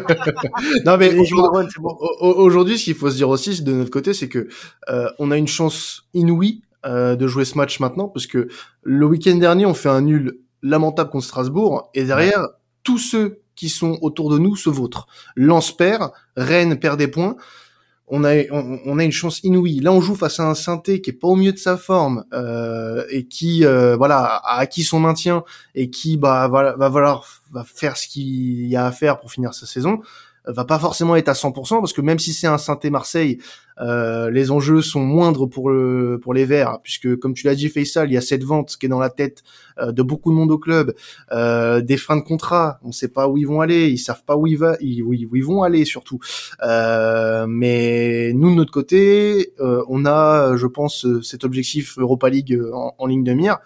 [0.84, 1.96] non, mais aujourd'hui, bon.
[2.20, 4.48] aujourd'hui, ce qu'il faut se dire aussi de notre côté, c'est que
[4.88, 8.48] euh, on a une chance inouïe euh, de jouer ce match maintenant, parce que
[8.82, 12.48] le week-end dernier, on fait un nul lamentable contre Strasbourg, et derrière, ouais.
[12.82, 15.06] tous ceux qui sont autour de nous se vautrent.
[15.34, 17.36] Lens perd, Rennes perd des points.
[18.08, 19.80] On a, on, on, a une chance inouïe.
[19.80, 22.24] Là, on joue face à un synthé qui est pas au mieux de sa forme
[22.32, 25.42] euh, et qui, euh, voilà, a acquis son maintien
[25.74, 29.32] et qui, bah, va, va falloir va faire ce qu'il y a à faire pour
[29.32, 30.00] finir sa saison
[30.46, 33.38] va pas forcément être à 100% parce que même si c'est un synthé Marseille,
[33.80, 37.68] euh, les enjeux sont moindres pour le pour les Verts puisque comme tu l'as dit
[37.68, 39.42] Faisal, il y a cette vente qui est dans la tête
[39.78, 40.94] euh, de beaucoup de monde au club,
[41.32, 44.36] euh, des fins de contrat, on sait pas où ils vont aller, ils savent pas
[44.36, 46.18] où ils va, où ils vont aller surtout.
[46.62, 52.58] Euh, mais nous de notre côté, euh, on a, je pense, cet objectif Europa League
[52.72, 53.58] en, en ligne de mire.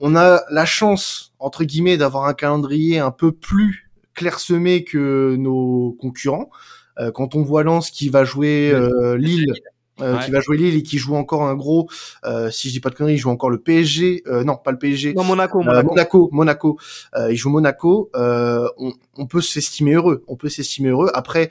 [0.00, 5.96] On a la chance entre guillemets d'avoir un calendrier un peu plus clairsemé que nos
[6.00, 6.50] concurrents.
[6.98, 9.54] Euh, quand on voit Lens qui va jouer euh, Lille,
[10.02, 10.24] euh, ouais.
[10.24, 11.88] qui va jouer Lille et qui joue encore un gros,
[12.24, 14.70] euh, si je dis pas de conneries, il joue encore le PSG, euh, non pas
[14.72, 16.78] le PSG, non Monaco, Monaco, Monaco, Monaco.
[17.30, 18.10] il joue Monaco.
[18.14, 21.10] On, on, peut s'estimer heureux, on peut s'estimer heureux.
[21.14, 21.50] Après,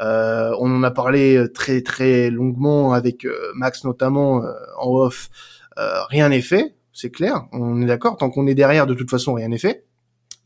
[0.00, 4.42] on en a parlé très très longuement avec Max notamment
[4.78, 5.28] en off.
[5.76, 8.16] rien n'est fait, c'est clair, on est d'accord.
[8.16, 9.84] Tant qu'on est derrière, de toute façon, rien n'est fait.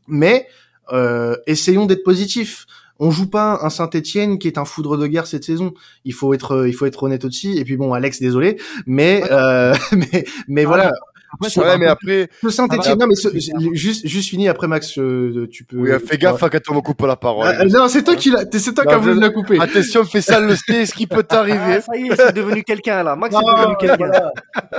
[0.07, 0.47] Mais
[0.91, 2.65] euh, essayons d'être positifs.
[2.99, 5.73] On joue pas un Saint-Étienne qui est un foudre de guerre cette saison.
[6.05, 7.57] Il faut être, il faut être honnête aussi.
[7.57, 9.31] Et puis bon, Alex, désolé, mais ouais.
[9.31, 10.93] euh, mais mais ah, voilà.
[11.41, 12.29] Après, ouais, mais après.
[12.41, 13.29] Le Saint-Etienne, non, mais ce,
[13.73, 15.77] juste, juste fini après, Max, euh, tu peux.
[15.77, 17.47] Oui, fais gaffe à quand on me coupe la parole.
[17.47, 19.59] Ah, non, c'est toi qui l'a, c'est toi qui as voulu la couper.
[19.59, 21.77] Attention, fais ça le ce qui peut t'arriver.
[21.77, 23.15] Ah, ça y est, c'est devenu quelqu'un, là.
[23.15, 24.11] Max, c'est devenu quelqu'un.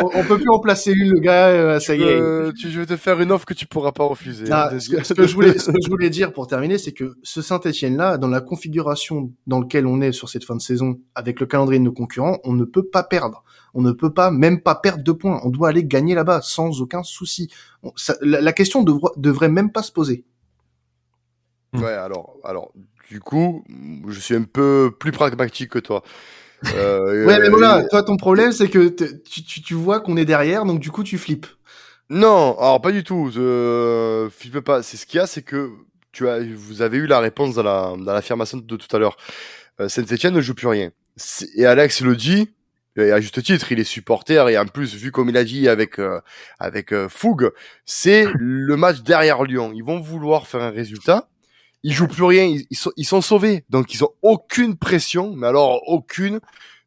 [0.01, 2.21] on, on, peut plus en placer une, le gars, euh, ça y est.
[2.21, 4.47] Euh, tu, je vais te faire une offre que tu pourras pas refuser.
[4.51, 6.93] Ah, ce, que, ce, que je voulais, ce que je voulais dire pour terminer, c'est
[6.93, 10.99] que ce Saint-Etienne-là, dans la configuration dans laquelle on est sur cette fin de saison,
[11.15, 13.45] avec le calendrier de nos concurrents, on ne peut pas perdre
[13.77, 15.41] on ne peut pas même pas perdre de points.
[15.45, 17.51] On doit aller gagner là-bas sans aucun souci.
[17.83, 20.25] On, ça, la, la, question devra, devrait même pas se poser.
[21.75, 22.73] Ouais, alors, alors,
[23.11, 23.65] du coup,
[24.09, 26.03] je suis un peu plus pragmatique que toi.
[26.75, 30.25] Euh, ouais, mais voilà, toi, ton problème, c'est que tu, tu, tu, vois qu'on est
[30.25, 31.47] derrière, donc du coup, tu flippes.
[32.09, 33.31] Non, alors pas du tout.
[33.33, 34.83] Je flippe pas.
[34.83, 35.71] C'est ce qu'il y a, c'est que
[36.13, 39.17] tu as, vous avez eu la réponse dans la dans l'affirmation de tout à l'heure.
[39.81, 40.91] Euh, Saint-Etienne ne joue plus rien.
[41.57, 42.51] Et Alex le dit,
[42.97, 45.69] et à juste titre, il est supporter et en plus, vu comme il a dit
[45.69, 46.21] avec euh,
[46.59, 47.53] avec euh, fougue,
[47.85, 49.73] c'est le match derrière Lyon.
[49.75, 51.29] Ils vont vouloir faire un résultat.
[51.83, 55.35] Ils jouent plus rien, ils, ils, sont, ils sont sauvés, donc ils ont aucune pression,
[55.37, 56.41] mais alors aucune.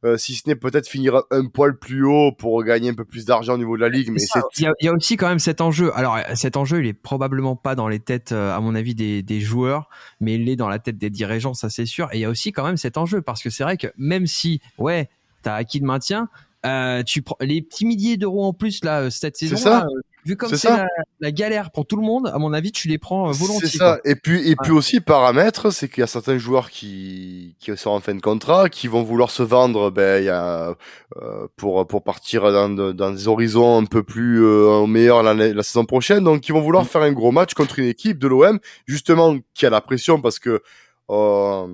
[0.05, 3.25] Euh, si ce n'est peut-être finir un poil plus haut pour gagner un peu plus
[3.25, 4.09] d'argent au niveau de la ligue.
[4.11, 4.21] Mais
[4.57, 5.91] il, y, a aussi quand même cet enjeu.
[5.93, 9.41] Alors cet enjeu, il est probablement pas dans les têtes, à mon avis, des, des
[9.41, 9.89] joueurs,
[10.21, 12.07] mais il est dans la tête des dirigeants, ça c'est sûr.
[12.13, 14.25] Et il y a aussi quand même cet enjeu parce que c'est vrai que même
[14.25, 15.09] si, ouais,
[15.41, 16.29] t'as acquis le maintien.
[16.65, 19.69] Euh, tu prends les petits milliers d'euros en plus là euh, cette saison ça.
[19.69, 20.87] Là, euh, vu comme c'est la,
[21.21, 23.99] la, galère pour tout le monde à mon avis tu les prends volontiers c'est ça
[24.03, 24.11] quoi.
[24.11, 24.55] et puis et ouais.
[24.61, 28.19] puis aussi paramètre c'est qu'il y a certains joueurs qui qui sont en fin de
[28.19, 30.75] contrat qui vont vouloir se vendre ben il y a
[31.21, 35.63] euh, pour pour partir dans, dans des horizons un peu plus euh, meilleurs la, la
[35.63, 36.87] saison prochaine donc ils vont vouloir mmh.
[36.87, 40.39] faire un gros match contre une équipe de l'OM justement qui a la pression parce
[40.39, 40.61] que
[41.09, 41.67] euh,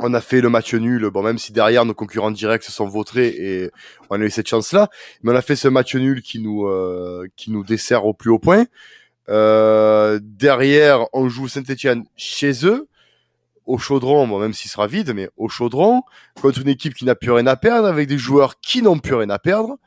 [0.00, 2.86] on a fait le match nul, bon même si derrière nos concurrents directs se sont
[2.86, 3.70] vautrés et
[4.10, 4.88] on a eu cette chance-là,
[5.22, 8.30] mais on a fait ce match nul qui nous euh, qui nous dessert au plus
[8.30, 8.66] haut point.
[9.28, 12.88] Euh, derrière, on joue Saint-Etienne chez eux,
[13.66, 16.02] au chaudron, bon même s'il sera vide, mais au chaudron,
[16.42, 19.14] contre une équipe qui n'a plus rien à perdre, avec des joueurs qui n'ont plus
[19.14, 19.78] rien à perdre.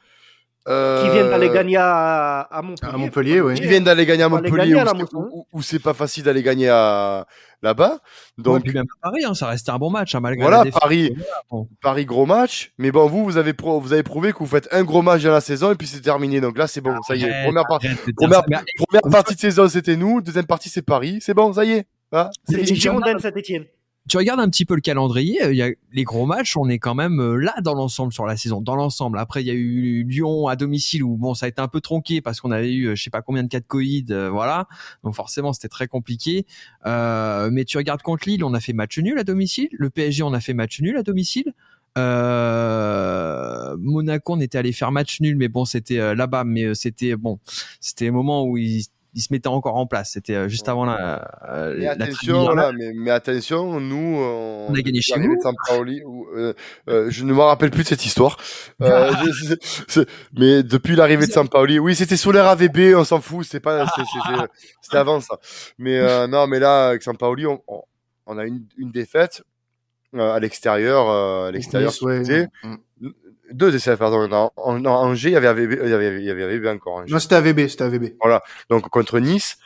[0.67, 2.93] Euh, qui viennent d'aller gagner à, à Montpellier.
[2.93, 3.53] À Montpellier, oui.
[3.53, 6.67] Qui viennent d'aller gagner à Montpellier, gagner où, où, où c'est pas facile d'aller gagner
[6.67, 7.25] à
[7.61, 7.99] là-bas.
[8.37, 10.41] Donc, ouais, même à Paris, hein, ça restait un bon match, hein, malgré.
[10.45, 11.15] Voilà, Paris,
[11.49, 11.67] bon.
[11.81, 12.73] Paris gros match.
[12.77, 15.23] Mais bon, vous, vous avez pro, vous avez prouvé que vous faites un gros match
[15.23, 16.41] dans la saison et puis c'est terminé.
[16.41, 17.43] Donc là, c'est bon, ça y est.
[17.45, 17.79] Première, par
[18.17, 20.21] première, première partie de saison, c'était nous.
[20.21, 21.19] Deuxième partie, c'est Paris.
[21.21, 21.87] C'est bon, ça y est.
[22.11, 23.65] Ah, c'est les Girondins Saint-Etienne
[24.07, 26.79] tu regardes un petit peu le calendrier, il y a les gros matchs, on est
[26.79, 29.19] quand même euh, là dans l'ensemble sur la saison, dans l'ensemble.
[29.19, 31.81] Après, il y a eu Lyon à domicile où bon, ça a été un peu
[31.81, 34.67] tronqué parce qu'on avait eu je sais pas combien de cas de Covid, euh, voilà.
[35.03, 36.45] Donc forcément, c'était très compliqué.
[36.85, 39.69] Euh, mais tu regardes contre Lille, on a fait match nul à domicile.
[39.71, 41.53] Le PSG, on a fait match nul à domicile.
[41.97, 47.15] Euh, Monaco, on était allé faire match nul, mais bon, c'était euh, là-bas, mais c'était
[47.15, 47.39] bon,
[47.81, 48.85] c'était un moment où ils
[49.17, 50.11] il se mettait encore en place.
[50.13, 51.27] C'était euh, juste avant la.
[51.49, 55.13] euh, Mais la attention, là, mais, mais attention, nous, on, On a gagné chez
[56.05, 56.53] où, euh,
[56.87, 58.37] euh, je ne me rappelle plus de cette histoire.
[58.81, 63.03] Euh, je- c'est- c'est- mais depuis l'arrivée de Sampaoli, oui, c'était sous l'ère AVB, on
[63.03, 64.43] s'en fout, c'est pas, c'est- c'était
[64.81, 65.39] c'était avant ça.
[65.79, 67.81] Mais euh, non, mais là, avec Sampaoli, on, on,
[68.27, 69.41] on a une, une défaite
[70.15, 71.91] euh, à l'extérieur, euh, à l'extérieur.
[73.51, 74.29] Deux défaites, pardon.
[74.31, 76.65] En, en, en Angers, il y avait AVB, il y avait, il y avait AVB
[76.67, 76.95] encore.
[76.95, 77.13] Angers.
[77.13, 78.13] Non, c'était AVB, c'était AVB.
[78.69, 79.57] donc contre Nice.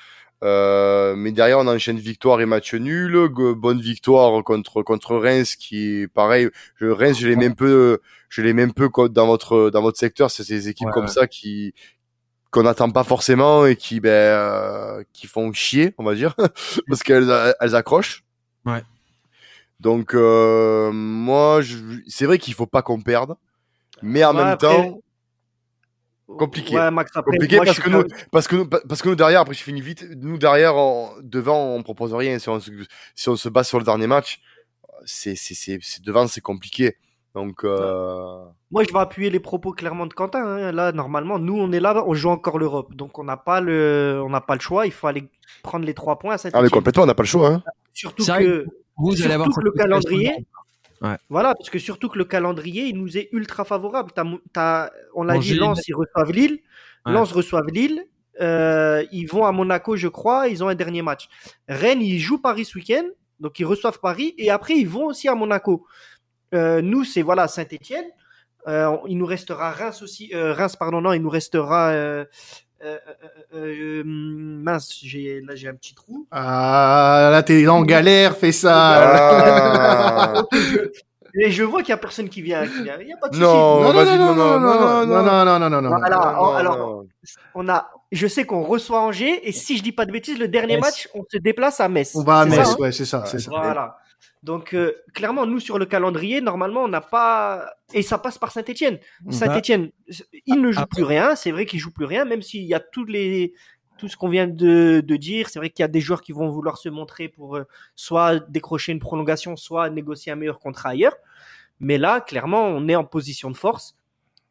[0.43, 3.27] Euh, mais derrière, on enchaîne victoire et match nul.
[3.55, 6.49] Bonne victoire contre contre Reims, qui pareil.
[6.77, 10.31] Je, Reims, je l'ai même peu, je l'ai même peu dans votre dans votre secteur.
[10.31, 11.11] C'est ces équipes Ouais, comme ouais.
[11.11, 11.73] ça qui
[12.49, 16.35] qu'on n'attend pas forcément et qui ben euh, qui font chier, on va dire,
[16.87, 18.23] parce qu'elles elles accrochent.
[18.65, 18.81] Ouais.
[19.79, 23.35] Donc euh, moi, je- c'est vrai qu'il faut pas qu'on perde,
[24.01, 24.99] mais en Ouais, même après- temps,
[26.37, 26.75] compliqué.
[26.77, 29.15] Ouais, Max, après, compliqué moi, parce que pas- nous parce que nous parce que nous
[29.15, 32.71] derrière après je finis vite nous derrière on- devant on propose rien si on se,
[33.15, 34.39] si on se base sur le dernier match
[35.05, 36.95] c'est c'est c'est c'est- devant c'est compliqué
[37.33, 38.43] donc euh...
[38.71, 40.45] Moi, je vais appuyer les propos clairement de Quentin.
[40.45, 40.71] hein.
[40.73, 42.93] Là, normalement, nous, on est là, on joue encore l'Europe.
[42.93, 44.85] Donc, on n'a pas le, on n'a pas le choix.
[44.85, 45.29] Il faut aller
[45.63, 47.63] prendre les trois points à cette ah mais complètement on n'a pas le choix hein.
[47.93, 48.65] Surtout que,
[48.97, 50.45] Vous allez avoir que le calendrier,
[51.01, 51.17] Ouais.
[51.29, 54.11] voilà, parce que surtout que le calendrier, il nous est ultra favorable.
[55.15, 56.59] On l'a dit, Lens, ils reçoivent Lille.
[57.05, 57.13] Ouais.
[57.13, 58.05] Lens reçoivent Lille.
[58.39, 60.47] Euh, ils vont à Monaco, je crois.
[60.47, 61.27] Ils ont un dernier match.
[61.67, 63.05] Rennes, ils jouent Paris ce week-end.
[63.39, 64.35] Donc, ils reçoivent Paris.
[64.37, 65.85] Et après, ils vont aussi à Monaco.
[66.53, 68.05] Euh, nous, c'est voilà Saint-Etienne.
[68.67, 70.31] il nous restera Reims aussi.
[70.35, 72.25] euh, Reims, pardon, non, il nous restera.
[72.83, 76.27] Euh, euh, euh, euh, mince, j'ai, là j'ai un petit trou.
[76.31, 80.33] Ah, là, t'es en galère, fais ça.
[80.33, 80.43] Ah.
[81.33, 82.65] Et je vois qu'il y a personne qui vient.
[82.67, 82.97] Qui vient.
[82.99, 83.45] Il y a pas de souci.
[83.45, 85.89] Non, vas-y, non, non, non, non, non, non, non, non, non, non.
[85.89, 86.17] Voilà.
[86.17, 87.07] Alors, Non, alors, non.
[87.55, 90.47] on a, je sais qu'on reçoit Angers et si je dis pas de bêtises, le
[90.49, 90.83] dernier Metz.
[90.85, 92.13] match, on se déplace à Metz.
[92.15, 93.49] On va à ça, Metz, hein ouais, c'est ça, c'est ça.
[93.49, 93.97] Voilà.
[94.43, 98.51] Donc euh, clairement, nous sur le calendrier, normalement, on n'a pas et ça passe par
[98.51, 98.99] Saint-Étienne.
[99.23, 99.31] Mmh.
[99.31, 99.91] Saint-Étienne,
[100.47, 101.35] il ne joue Après- plus rien.
[101.35, 103.53] C'est vrai qu'il joue plus rien, même s'il y a tous les
[103.97, 105.49] tout ce qu'on vient de, de dire.
[105.49, 108.39] C'est vrai qu'il y a des joueurs qui vont vouloir se montrer pour euh, soit
[108.49, 111.15] décrocher une prolongation, soit négocier un meilleur contrat ailleurs.
[111.79, 113.95] Mais là, clairement, on est en position de force.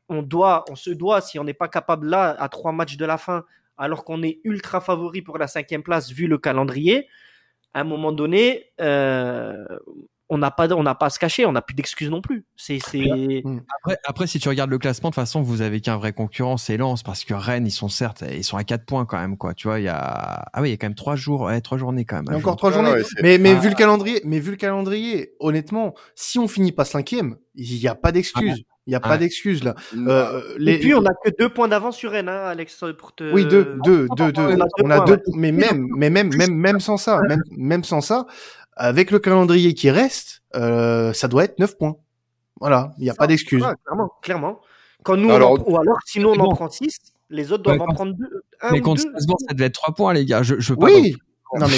[0.08, 3.04] On doit, on se doit, si on n'est pas capable là, à trois matchs de
[3.04, 3.44] la fin,
[3.76, 7.08] alors qu'on est ultra favori pour la cinquième place vu le calendrier,
[7.74, 9.64] à un moment donné, euh,
[10.32, 12.44] on n'a pas, on n'a pas à se cacher, on n'a plus d'excuses non plus.
[12.56, 13.42] C'est, c'est,
[13.82, 16.56] Après, après, si tu regardes le classement, de toute façon, vous avez qu'un vrai concurrent,
[16.56, 19.36] c'est Lens, parce que Rennes, ils sont certes, ils sont à 4 points quand même,
[19.36, 19.54] quoi.
[19.54, 19.98] Tu vois, il y a,
[20.52, 22.26] ah oui, il y a quand même 3 jours, ouais, 3 journées quand même.
[22.28, 22.92] Il y à a encore trois Non, journées.
[22.92, 23.58] ouais, mais mais Ah.
[23.58, 27.88] vu le calendrier, mais vu le calendrier, honnêtement, si on finit pas cinquième, il y
[27.88, 28.62] a pas d'excuse.
[28.90, 29.76] Il y a pas d'excuse là.
[29.96, 33.14] Euh, les, et puis on n'a que deux points d'avance sur Rennes, hein, Alex, pour
[33.14, 33.32] te.
[33.32, 34.42] Oui, deux, deux, deux, deux.
[34.42, 35.22] on a deux On a points, deux, ouais.
[35.36, 38.26] mais même, mais même, même, même sans ça, même, même sans ça,
[38.74, 41.98] avec le calendrier qui reste, euh, ça doit être 9 points.
[42.60, 43.62] Voilà, il n'y a pas d'excuse.
[43.62, 44.60] Ouais, clairement, clairement.
[45.04, 46.98] Quand nous, Alors- on en- ou alors, sinon, on en prend 6,
[47.28, 48.42] les autres doivent Ouais, en prendre deux.
[48.60, 50.42] Un Mais ou contre ça devait être 3 points, les gars.
[50.42, 50.86] Je, je veux pas.
[50.86, 51.14] Oui.
[51.54, 51.76] Non mais,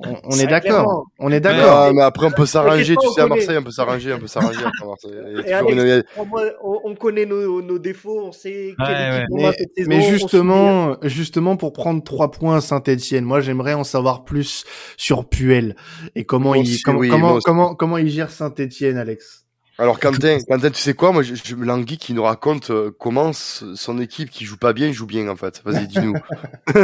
[0.00, 1.06] on, on est d'accord.
[1.18, 1.76] On est d'accord.
[1.78, 3.36] Ah, mais après on peut s'arranger tu sais à connaît.
[3.36, 8.32] Marseille on peut s'arranger on peut s'arranger une- on, on connaît nos, nos défauts, on
[8.32, 9.42] sait quelle Ouais, équipe ouais.
[9.42, 14.24] Mais, saison, mais justement, justement pour prendre trois points à Saint-Etienne, moi j'aimerais en savoir
[14.24, 14.64] plus
[14.96, 15.76] sur Puel
[16.14, 17.08] et comment il comment oui,
[17.44, 19.44] comment comment il gère Saint-Etienne, Alex?
[19.80, 21.10] Alors Quentin, Quentin, tu sais quoi?
[21.10, 21.54] Moi, je, je
[21.96, 25.62] qui nous raconte euh, comment son équipe qui joue pas bien joue bien en fait.
[25.64, 26.14] Vas-y, dis-nous.
[26.74, 26.78] Elle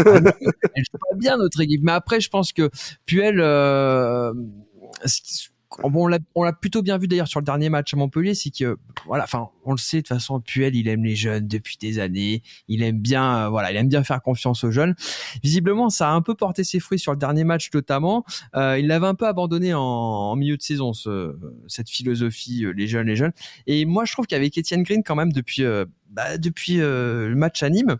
[0.84, 1.82] joue pas bien notre équipe.
[1.84, 2.70] Mais après, je pense que
[3.04, 4.32] Puel, euh,
[5.04, 8.34] ce qui- bon, on l'a, plutôt bien vu d'ailleurs sur le dernier match à Montpellier,
[8.34, 11.46] c'est que voilà, enfin, on le sait de toute façon, Puel, il aime les jeunes
[11.46, 12.42] depuis des années.
[12.68, 14.94] Il aime bien, euh, voilà, il aime bien faire confiance aux jeunes.
[15.42, 18.24] Visiblement, ça a un peu porté ses fruits sur le dernier match notamment.
[18.54, 22.70] Euh, il l'avait un peu abandonné en, en milieu de saison, ce, cette philosophie, euh,
[22.70, 23.32] les jeunes, les jeunes.
[23.66, 27.62] Et moi, je trouve qu'avec Etienne Green, quand même, depuis, euh, bah, depuis le match
[27.62, 27.96] à Nîmes,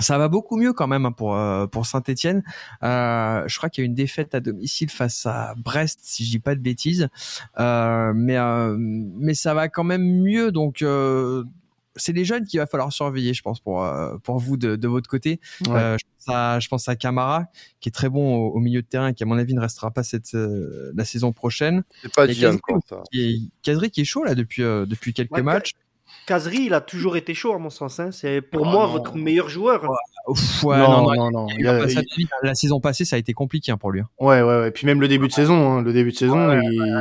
[0.00, 2.42] ça va beaucoup mieux quand même hein, pour euh, pour Saint-Étienne.
[2.82, 6.30] Euh, je crois qu'il y a une défaite à domicile face à Brest, si je
[6.30, 7.08] dis pas de bêtises.
[7.58, 10.52] Euh, mais euh, mais ça va quand même mieux.
[10.52, 11.44] Donc euh,
[11.96, 14.88] c'est les jeunes qu'il va falloir surveiller, je pense, pour euh, pour vous de, de
[14.88, 15.40] votre côté.
[15.66, 15.74] Ouais.
[15.76, 17.46] Euh, je, pense à, je pense à Camara,
[17.80, 19.90] qui est très bon au, au milieu de terrain, qui à mon avis ne restera
[19.90, 21.82] pas cette euh, la saison prochaine.
[22.02, 22.60] C'est pas dit Kazri
[23.12, 25.72] qui est, Kazri qui est chaud là depuis euh, depuis quelques Ouais, matchs.
[26.26, 27.98] Kazri, il a toujours été chaud à mon sens.
[27.98, 28.10] hein.
[28.12, 28.92] C'est pour Oh moi non.
[28.92, 29.82] votre meilleur joueur.
[29.82, 29.88] Ouais.
[30.28, 31.46] Ouf, ouais, non, non, non, non, non.
[31.50, 32.28] il Il y a a- pas il- sa suite.
[32.42, 34.00] La saison passée, ça a été compliqué hein, pour lui.
[34.00, 34.08] hein.
[34.20, 34.70] Ouais, ouais, ouais.
[34.70, 36.52] Puis même le début de saison, hein, le début de saison,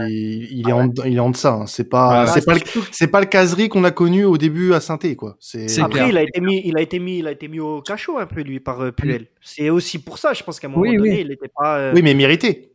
[0.07, 1.53] il, il est en, il est en deçà.
[1.53, 1.65] hein.
[1.67, 4.79] C'est pas, Ah, c'est pas, le, pas le caserie qu'on a connu au début à
[4.79, 5.35] Sainté, quoi.
[5.39, 6.09] C'est, C'est Après, clair.
[6.09, 8.25] il a été mis, il a été mis, il a été mis au cachot un
[8.25, 9.27] peu lui par euh, Puel.
[9.41, 11.17] C'est aussi pour ça, je pense qu'à un moment Oui, donné, oui.
[11.21, 11.77] il n'était pas.
[11.77, 12.71] euh, oui, mais mérité.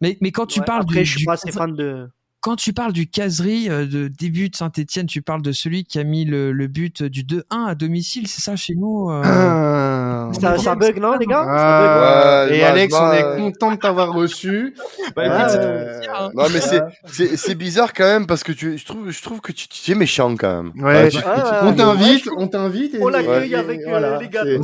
[0.00, 2.08] Mais, mais quand tu ouais, parles Après, du, je suis du- pas assez fan de.
[2.42, 5.98] Quand tu parles du caserie euh, de début de Saint-Etienne, tu parles de celui qui
[5.98, 10.28] a mis le, le but du 2-1 à domicile, c'est ça chez nous euh, Ah.
[10.40, 11.44] Ça, ça bug, non, les gars?
[11.48, 14.74] Ah, Ouais, et bah, Alex, bah, on est euh, content de t'avoir reçu.
[15.16, 16.30] Bah, Ah, écoute, c'est euh, hein.
[16.34, 19.40] Non mais c'est c'est c'est bizarre quand même parce que tu je trouve je trouve
[19.40, 20.72] que tu, tu es méchant quand même.
[20.84, 21.18] Ouais, tu-
[21.62, 22.94] on t'invite, on t'invite.
[22.94, 24.62] et- On l'accueille avec euh, voilà, les gâteaux,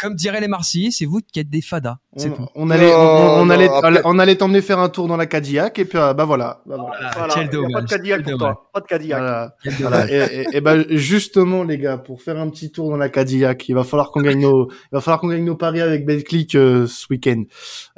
[0.00, 1.96] Comme diraient les Marseillais, c'est vous qui êtes des fadas.
[2.16, 2.46] C'est On, tout.
[2.54, 5.84] on allait, on, allait, après- on allait t'emmener faire un tour dans la Cadillac et
[5.84, 6.76] puis ah, bah voilà, bah
[7.34, 8.54] quel pas de Cadillac pour dommage.
[8.54, 8.70] toi.
[8.72, 9.18] Pas de Cadillac.
[9.20, 9.54] Voilà.
[9.80, 10.10] Voilà.
[10.12, 13.68] et, et- et ben justement les gars, pour faire un petit tour dans la Cadillac,
[13.68, 16.54] il va falloir qu'on gagne nos, il va falloir qu'on gagne nos paris avec Betclic
[16.54, 17.44] euh, ce week-end.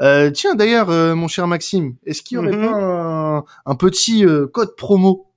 [0.01, 2.71] Euh, tiens d'ailleurs, euh, mon cher Maxime, est-ce qu'il y aurait Mhm.
[2.71, 5.32] pas un, un petit euh, code promo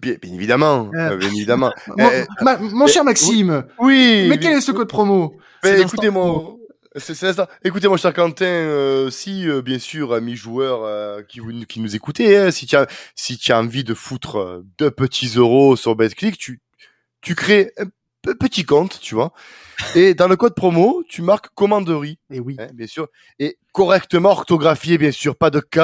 [0.00, 1.10] bien, bien évidemment, Euh.
[1.12, 1.72] euh, bien évidemment.
[1.96, 4.26] Mon, Eh, ma- mon cher Maxime, Oui.
[4.28, 5.36] mais quel est ce code promo?
[5.64, 6.58] Mais C'est écoutez mon
[6.96, 7.40] c'est.
[7.64, 11.80] Écoutez mon cher Quentin, euh, si euh, bien sûr amis joueurs euh, qui vous qui
[11.80, 15.28] nous écoutez, hein, si tu as si tu as envie de foutre euh, deux petits
[15.36, 16.60] euros sur BetClick, tu
[17.20, 17.84] tu crées un
[18.22, 19.32] pe- petit compte, tu vois.
[19.94, 22.56] Et dans le code promo, tu marques commanderie, Et oui.
[22.58, 23.06] hein, bien sûr,
[23.38, 25.78] et correctement orthographié, bien sûr, pas de K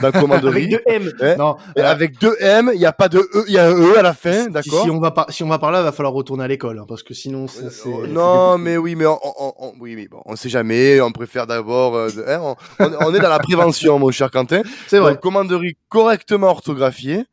[0.00, 0.68] dans Avec commanderie.
[0.68, 1.12] deux M.
[1.20, 3.58] hein, Non, et euh, avec deux M, il y a pas de E, il y
[3.58, 5.58] a un E à la fin, si, d'accord si on va pas, si on va
[5.58, 8.08] par là, il va falloir retourner à l'école, hein, parce que sinon, c'est, c'est- c'est
[8.08, 11.00] non, mais oui, mais on, on, on- oui, mais bon, on sait jamais.
[11.00, 11.96] On préfère d'abord.
[11.96, 14.62] euh, hein, on, on- on est dans la prévention, mon cher Quentin.
[14.88, 15.12] c'est vrai.
[15.12, 17.24] Donc, commanderie correctement orthographiée.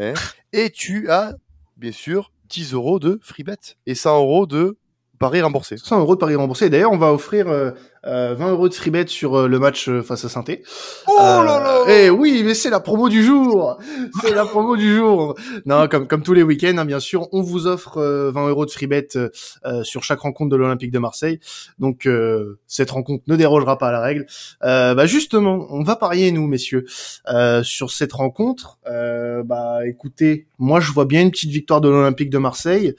[0.00, 0.14] hein,
[0.52, 1.32] et tu as,
[1.76, 4.76] bien sûr, 10 euros de free bet et 100 euros de
[5.22, 5.76] paris remboursé.
[5.76, 6.68] 100 euros de paris remboursé.
[6.68, 7.70] D'ailleurs, on va offrir euh,
[8.06, 10.42] euh, 20 euros de free bet sur euh, le match euh, face à saint
[11.06, 13.78] Oh là là Eh oui, mais c'est la promo du jour.
[14.20, 15.36] C'est la promo du jour.
[15.64, 18.66] Non, comme comme tous les week-ends, hein, bien sûr, on vous offre euh, 20 euros
[18.66, 19.28] de free bet euh,
[19.64, 21.38] euh, sur chaque rencontre de l'Olympique de Marseille.
[21.78, 24.26] Donc euh, cette rencontre ne dérogera pas à la règle.
[24.64, 26.84] Euh, bah justement, on va parier nous, messieurs,
[27.28, 28.78] euh, sur cette rencontre.
[28.88, 32.96] Euh, bah écoutez, moi je vois bien une petite victoire de l'Olympique de Marseille.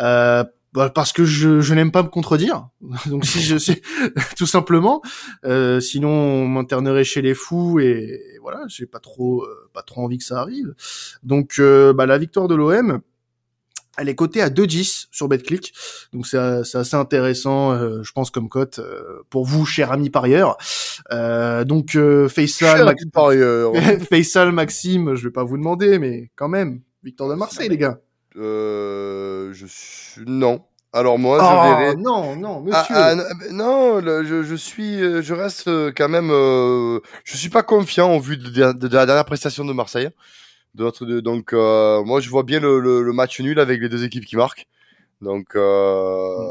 [0.00, 2.68] Euh, bah, parce que je, je n'aime pas me contredire.
[3.06, 3.80] Donc si je sais
[4.36, 5.00] tout simplement,
[5.44, 9.82] euh, sinon on m'internerait chez les fous et, et voilà, j'ai pas trop euh, pas
[9.82, 10.74] trop envie que ça arrive.
[11.22, 13.00] Donc euh, bah, la victoire de l'OM,
[13.96, 15.72] elle est cotée à 2,10 sur BetClick.
[16.12, 20.10] Donc c'est c'est assez intéressant, euh, je pense comme cote euh, pour vous, cher ami
[20.10, 20.56] parieur.
[21.12, 23.72] Euh, donc euh, Faisal, Cher Max- ami parieur.
[24.10, 28.00] Faisal, Maxime, je vais pas vous demander, mais quand même, victoire de Marseille, les gars.
[28.36, 30.62] Euh, je suis non.
[30.92, 32.94] Alors moi, je Oh non, non, Ah, monsieur.
[32.96, 37.36] ah, non, non, le- je, je suis, euh, je reste euh, quand même, euh, je
[37.36, 40.10] suis pas confiant au vu de, de- de la dernière prestation de Marseille.
[40.74, 43.80] De notre, de- donc, euh, moi, je vois bien le, le, le match nul avec
[43.80, 44.66] les deux équipes qui marquent.
[45.20, 46.50] Donc, euh,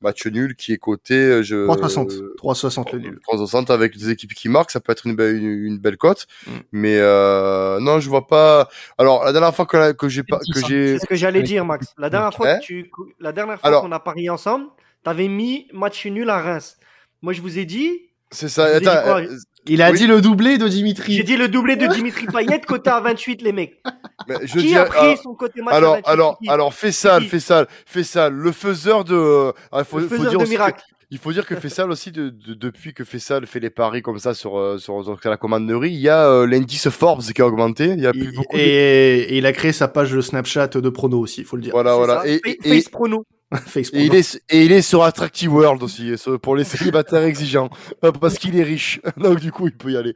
[0.00, 2.36] match nul qui est coté, euh, je 3,60.
[2.36, 3.20] 3,60 le nul.
[3.22, 6.26] 360 avec des équipes qui marquent, ça peut être une belle, une, une belle cote.
[6.46, 6.50] Mm.
[6.72, 8.68] Mais euh, non, je vois pas.
[8.98, 11.64] Alors, la dernière fois que, que j'ai pas, que j'ai, C'est ce que j'allais dire,
[11.64, 11.94] Max.
[11.98, 14.66] La dernière fois que tu, la dernière fois Alors- qu'on a parié ensemble,
[15.02, 16.76] t'avais mis match nul à Reims.
[17.22, 18.64] Moi, je vous ai dit, c'est ça.
[18.66, 19.26] Attends, euh,
[19.68, 19.98] Il a Oui.
[19.98, 21.14] dit le doublé de Dimitri.
[21.14, 23.80] j'ai dit le doublé de Dimitri Payet côté à 28, les mecs.
[24.28, 26.74] mais je Qui dis, a euh, pris son côté match à Alors, 28 alors, alors,
[26.74, 29.52] Fessal, Fessal, Fessal, le faiseur de.
[29.72, 30.82] ah, faut, Le faut faiseur dire de miracles.
[31.10, 34.18] il faut dire que Fessal aussi, de, de- depuis que Fessal fait les paris comme
[34.18, 37.46] ça sur, euh, sur, sur la commanderie, il y a euh, l'indice Forbes qui a
[37.46, 37.86] augmenté.
[37.86, 38.56] Il y a plus Il- beaucoup.
[38.56, 41.62] de- et, il a créé sa page de Snapchat de prono aussi, il faut le
[41.62, 41.72] dire.
[41.72, 42.20] Voilà, voilà.
[42.22, 42.28] ça.
[42.28, 43.24] Et, Fa- et, et, Face Prono.
[43.92, 47.70] Et il est, et il est sur Attractive World aussi, pour les célibataires exigeants,
[48.04, 49.00] euh, parce qu'il est riche.
[49.16, 50.14] Donc du coup, il peut y aller.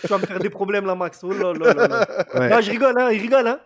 [0.00, 1.20] Tu vas me faire des problèmes là, Max.
[1.22, 2.06] Oh là là là là.
[2.34, 2.48] Ouais.
[2.48, 3.10] Là, je rigole, hein.
[3.12, 3.60] Il rigole, hein.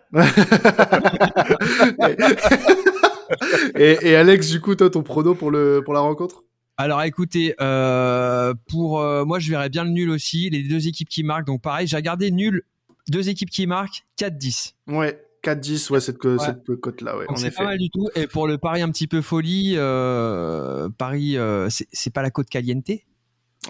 [3.77, 6.43] et, et Alex, du coup, toi, ton prono pour le pour la rencontre?
[6.79, 11.09] Alors écoutez, euh, pour euh, moi je verrais bien le nul aussi, les deux équipes
[11.09, 11.47] qui marquent.
[11.47, 12.63] Donc pareil, j'ai regardé nul,
[13.09, 14.73] deux équipes qui marquent, 4-10.
[14.89, 16.37] Ouais, 4-10, ouais, cette, Ouais.
[16.39, 18.09] cette cote-là, ouais, c'est pas mal du tout.
[18.15, 22.49] Et pour le pari un petit peu folie, euh, Paris, euh, c'est pas la côte
[22.49, 22.91] caliente?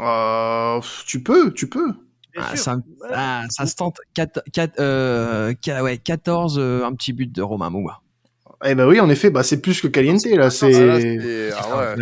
[0.00, 1.92] Euh, tu peux, tu peux.
[2.36, 2.78] Ah, ça,
[3.10, 7.68] ah, ça se tente 4, 4, euh, ouais, 14, euh, un petit but de Romain
[7.68, 8.01] Mouma.
[8.64, 11.50] Eh ben oui, en effet, bah c'est plus que caliente là, Ah, là, c'est c'est-
[11.56, 11.94] ah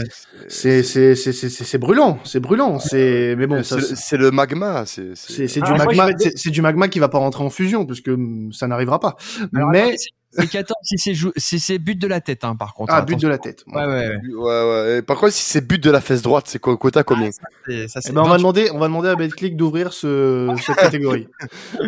[0.49, 3.83] c'est c'est c'est c'est c'est- c'est brûlant, c'est brûlant, c'est mais bon, c'est ça le-
[3.97, 4.85] c'est le magma.
[4.87, 7.87] C'est c'est c'est Ah, du magma, c'est du magma qui va pas rentrer en fusion
[7.87, 9.17] puisque hum, ça n'arrivera pas.
[9.53, 12.93] Mais c'est- C'est 14 si c'est si c'est but de la tête, hein, par contre.
[12.95, 13.27] Ah, but Attention.
[13.27, 13.65] de la tête.
[13.67, 14.17] Ouais, ouais, ouais.
[14.37, 14.99] Ouais, ouais.
[14.99, 17.31] Et par contre, si c'est but de la fesse droite, c'est quoi quota combien
[17.67, 18.39] C'est- Ça, Eh ben, on va 28.
[18.39, 21.27] demander, on va demander à BetClick d'ouvrir ce, cette catégorie.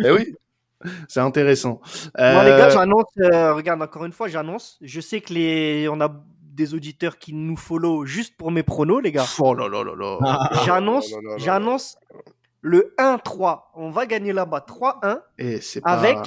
[0.03, 0.35] Eh oui.
[1.07, 1.79] C'est intéressant.
[2.17, 4.77] Moi, les Euh, gars, j'annonce, euh, regarde, encore une fois, j'annonce.
[4.81, 6.09] Je sais que les, on a
[6.41, 9.25] des auditeurs qui nous follow juste pour mes pronos, les gars.
[9.39, 10.17] oh là là là là.
[10.23, 10.49] Ah.
[10.65, 11.37] J'annonce, non, non, non, non.
[11.39, 11.97] j'annonce
[12.61, 13.71] le 1-3.
[13.75, 16.17] On va gagner là-bas 3-1 Et c'est pas, Avec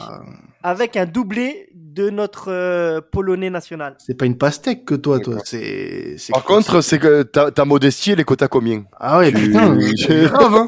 [0.62, 3.96] avec un doublé de notre euh, Polonais national.
[3.98, 5.36] c'est pas une pastèque que toi, toi.
[5.44, 8.84] C'est, Par contre, c'est que ta, ta modestie, elle est quota combien?
[9.00, 10.66] Ah ouais, tu- putain, c'est grave, hein.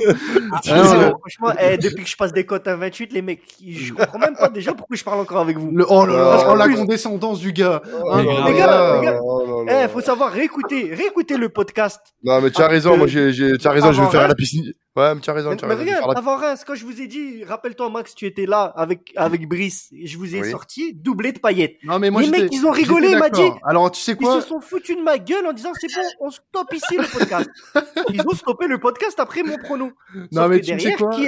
[0.52, 1.12] Ah, Ah, ouais.
[1.20, 4.36] franchement, eh, depuis que je passe des cotes à 28, les mecs, je comprends même
[4.36, 5.70] pas déjà pourquoi je parle encore avec vous.
[5.70, 7.82] Le, oh là là, Oh, oh, la condescendance du gars.
[8.02, 11.50] Oh Hein, les gars, là les gars, là là Eh, faut savoir réécouter, réécouter le
[11.50, 12.00] podcast.
[12.24, 14.08] Non, mais tu as Ah, raison, que- moi, j'ai, j'ai, tu as raison, je vais
[14.08, 14.72] faire à la piscine.
[14.96, 15.92] Ouais, mais tu as raison, Mais, tu as mais raison.
[15.94, 19.48] regarde, avant Reims, quand je vous ai dit, rappelle-toi Max, tu étais là avec avec
[19.48, 20.50] Brice, et je vous ai Oui.
[20.50, 21.76] sorti doublé de paillettes.
[21.82, 23.42] Non, mais moi, Les mecs, ils ont rigolé, il m'a dit.
[23.64, 24.40] Alors, tu sais Ils quoi?
[24.40, 27.50] se sont foutus de ma gueule en disant c'est bon, on stoppe ici le podcast.
[28.12, 29.90] Ils ont stoppé le podcast après mon prono.
[30.14, 31.26] Non, Sauf mais que tu sais quoi qui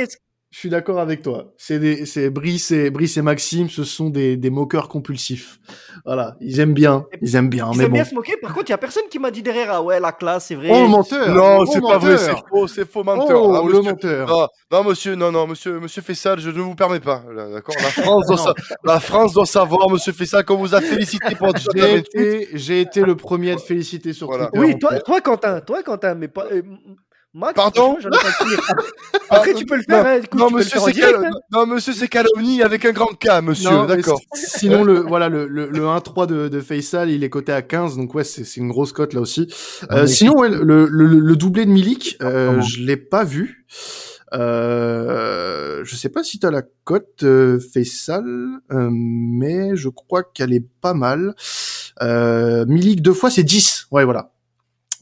[0.52, 1.52] Je suis d'accord avec toi.
[1.56, 5.60] C'est des, c'est Brice et Brice et Maxime, ce sont des, des moqueurs compulsifs.
[6.04, 7.94] Voilà, ils aiment bien, ils aiment bien, Ils mais aiment bon.
[7.94, 8.36] bien se moquer.
[8.42, 10.56] Par contre, il y a personne qui m'a dit derrière ah ouais la classe c'est
[10.56, 10.68] vrai.
[10.72, 13.40] Oh, menteur Non, Oh, c'est pas vrai, c'est faux, c'est faux, menteur.
[13.44, 16.74] Oh, Ah, le menteur Non, non, monsieur, non, non, monsieur, monsieur Fessal, je ne vous
[16.74, 17.22] permets pas.
[17.52, 21.36] D'accord La France doit, sa- la France doit savoir, monsieur Fessal, qu'on vous a félicité
[21.36, 24.46] pour votre J'ai été, j'ai été le premier à te féliciter sur Voilà.
[24.46, 24.66] Twitter.
[24.66, 26.62] oui, toi, toi Quentin, toi Quentin, mais pas euh,
[27.32, 27.54] Max.
[27.54, 27.96] Pardon.
[29.30, 30.04] Après tu peux le faire.
[30.04, 31.30] hein, Non, tu peux le monsieur, c'est cal- hein.
[31.52, 34.20] non, monsieur, c'est calomnie avec un grand K, monsieur, Non, d'accord.
[34.34, 37.96] Sinon, le, voilà, le, le, le 1-3 de, de Faisal, il est coté à 15,
[37.96, 39.46] donc ouais, c'est, une grosse cote là aussi.
[39.92, 43.64] Euh, mais- sinon, ouais, le, le, le doublé de Milik, euh, je l'ai pas vu.
[44.32, 48.24] Euh, je sais pas si t'as la cote euh, Faisal,
[48.72, 51.34] euh, mais je crois qu'elle est pas mal.
[52.02, 53.86] Euh, Milik deux fois, c'est 10.
[53.90, 54.32] Ouais, voilà.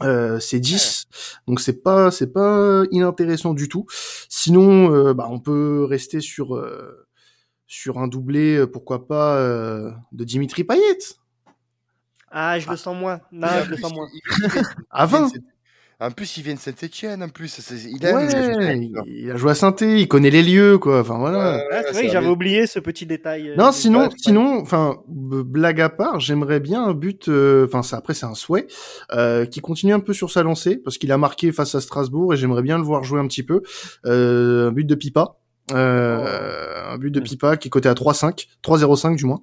[0.03, 1.07] Euh, c'est 10,
[1.49, 3.87] donc c'est pas c'est pas inintéressant du tout.
[4.29, 7.07] Sinon, euh, bah, on peut rester sur euh,
[7.67, 10.99] sur un doublé, euh, pourquoi pas euh, de Dimitri Payet
[12.31, 13.21] Ah, je le sens moins.
[13.33, 14.07] Non, je le sens moins.
[14.91, 15.33] à 20.
[16.01, 17.59] En plus, il vient de Saint-Etienne, en plus.
[17.73, 18.15] Il aime.
[18.15, 18.73] Ouais, il a-
[19.05, 21.01] il, il a joué à saint il connaît les lieux, quoi.
[21.01, 21.61] Enfin voilà.
[21.73, 22.33] Ah, c'est vrai que j'avais va.
[22.33, 23.49] oublié ce petit détail.
[23.51, 27.29] euh, Non, sinon, sinon, enfin, blague à part, j'aimerais bien un but.
[27.29, 28.69] euh, Enfin, ça après c'est un souhait
[29.13, 32.33] euh, qui continue un peu sur sa lancée parce qu'il a marqué face à Strasbourg
[32.33, 33.63] et j'aimerais bien le voir jouer un petit peu.
[34.07, 35.38] Euh, un but de Pipa.
[35.73, 37.25] Euh, un but de Mm.
[37.25, 39.41] Pipa qui est coté à 3,5, 3,05 du moins.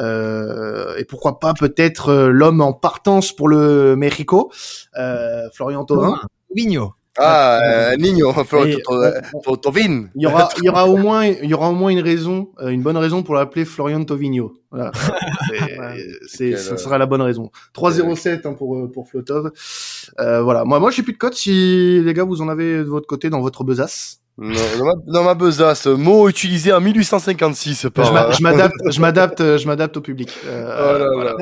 [0.00, 4.50] Euh, et pourquoi pas peut-être euh, l'homme en partance pour le Mexico,
[4.98, 6.20] euh, Florian Thauvin.
[6.54, 6.94] Vigno.
[7.18, 8.32] Ah, euh, Nino,
[9.62, 10.08] Tovin.
[10.14, 12.48] Il y aura, il y aura au moins, il y aura au moins une raison,
[12.60, 14.54] euh, une bonne raison pour l'appeler Florian Tovigno.
[14.70, 14.92] Voilà.
[16.26, 17.50] C'est, ce sera la bonne raison.
[17.74, 19.52] 3-0-7 hein, pour euh, pour Flotov.
[20.20, 20.64] Euh, voilà.
[20.64, 21.34] Moi, moi, j'ai plus de code.
[21.34, 24.21] Si les gars, vous en avez de votre côté dans votre besace.
[24.38, 28.06] Non, dans ma, dans ma besace, mot utilisé en 1856 par.
[28.06, 30.30] Je euh, je m'adapte, je m'adapte, euh, je m'adapte au public.
[30.46, 31.30] Euh, Oh là voilà.
[31.32, 31.36] là,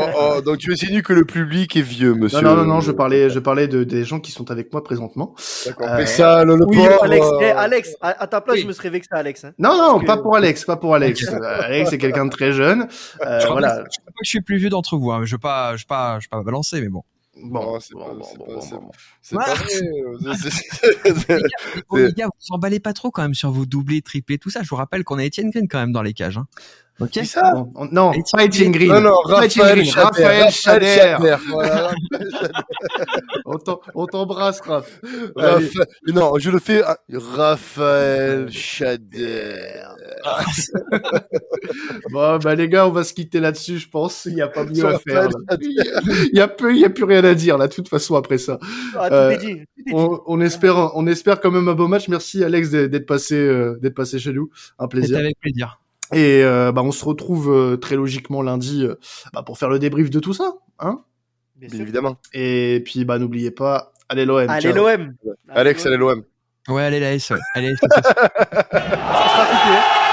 [0.00, 2.40] oh, oh, oh, donc tu insinues que le public est vieux, monsieur.
[2.42, 4.84] Non, non, non, non, je parlais, je parlais de des gens qui sont avec moi
[4.84, 5.34] présentement.
[5.66, 5.88] D'accord.
[5.90, 8.62] Euh, ça, le, le Oui, Alex, euh, eh, Alex, à, à ta place, oui.
[8.62, 9.44] je me serais vexé, Alex.
[9.44, 9.52] hein.
[9.58, 11.24] Non, non, Parce que- pas pour Alex, pas pour Alex.
[11.32, 12.86] Euh, Alex, c'est quelqu'un de très jeune.
[13.26, 13.68] Euh, je, voilà.
[13.68, 15.10] pas, je crois pas que je suis plus vieux d'entre vous.
[15.10, 15.22] Hein.
[15.24, 17.02] Je vais pas, je vais pas, je vais pas balancer, mais bon.
[17.42, 18.18] Bon, Non, c'est bon,
[19.38, 19.54] pas-
[21.98, 24.62] les gars, vous emballez pas trop quand même sur vos doublés, triplés, tout ça.
[24.62, 26.38] Je vous rappelle qu'on a Etienne Green quand même dans les cages.
[26.38, 26.46] Hein.
[26.98, 27.20] Ok.
[27.24, 28.88] Ça Bon, on- non, pas Etienne Green.
[28.90, 30.24] Non, non, Raphaël Green, Chader.
[30.24, 31.36] Raphaël Chader.
[31.50, 31.90] Voilà.
[33.44, 35.00] On t'em- on t'embrasse, Raph.
[35.36, 35.70] Raphaël-
[36.08, 36.82] Non, je le fais.
[36.82, 39.60] à- Raphaël Chader.
[42.10, 44.24] Bon, bah, les gars, on va se quitter là-dessus, je pense.
[44.26, 45.28] Il n'y a pas mieux à faire.
[45.60, 48.14] Il y a peu, il y a plus rien à dire, là, de toute façon,
[48.16, 48.58] après ça.
[48.96, 49.62] Ah, Euh, dit.
[49.92, 52.08] On, on espère, on espère quand même un beau match.
[52.08, 54.50] Merci, Alex, d'être passé, euh, d'être passé chez nous.
[54.78, 55.18] Un C'était plaisir.
[55.18, 55.80] avec plaisir.
[56.12, 58.94] Et, euh, bah, on se retrouve euh, très logiquement lundi, euh,
[59.32, 61.02] bah, pour faire le débrief de tout ça, hein.
[61.56, 62.18] Bien évidemment.
[62.32, 64.48] Et puis, bah, n'oubliez pas, allez l'OM.
[64.48, 65.14] Allez, l'OM.
[65.48, 66.22] Alex, allez l'OM.
[66.68, 67.38] Ouais, allez, la S, ouais.
[67.54, 70.05] Allez, Ça sera coupé, hein.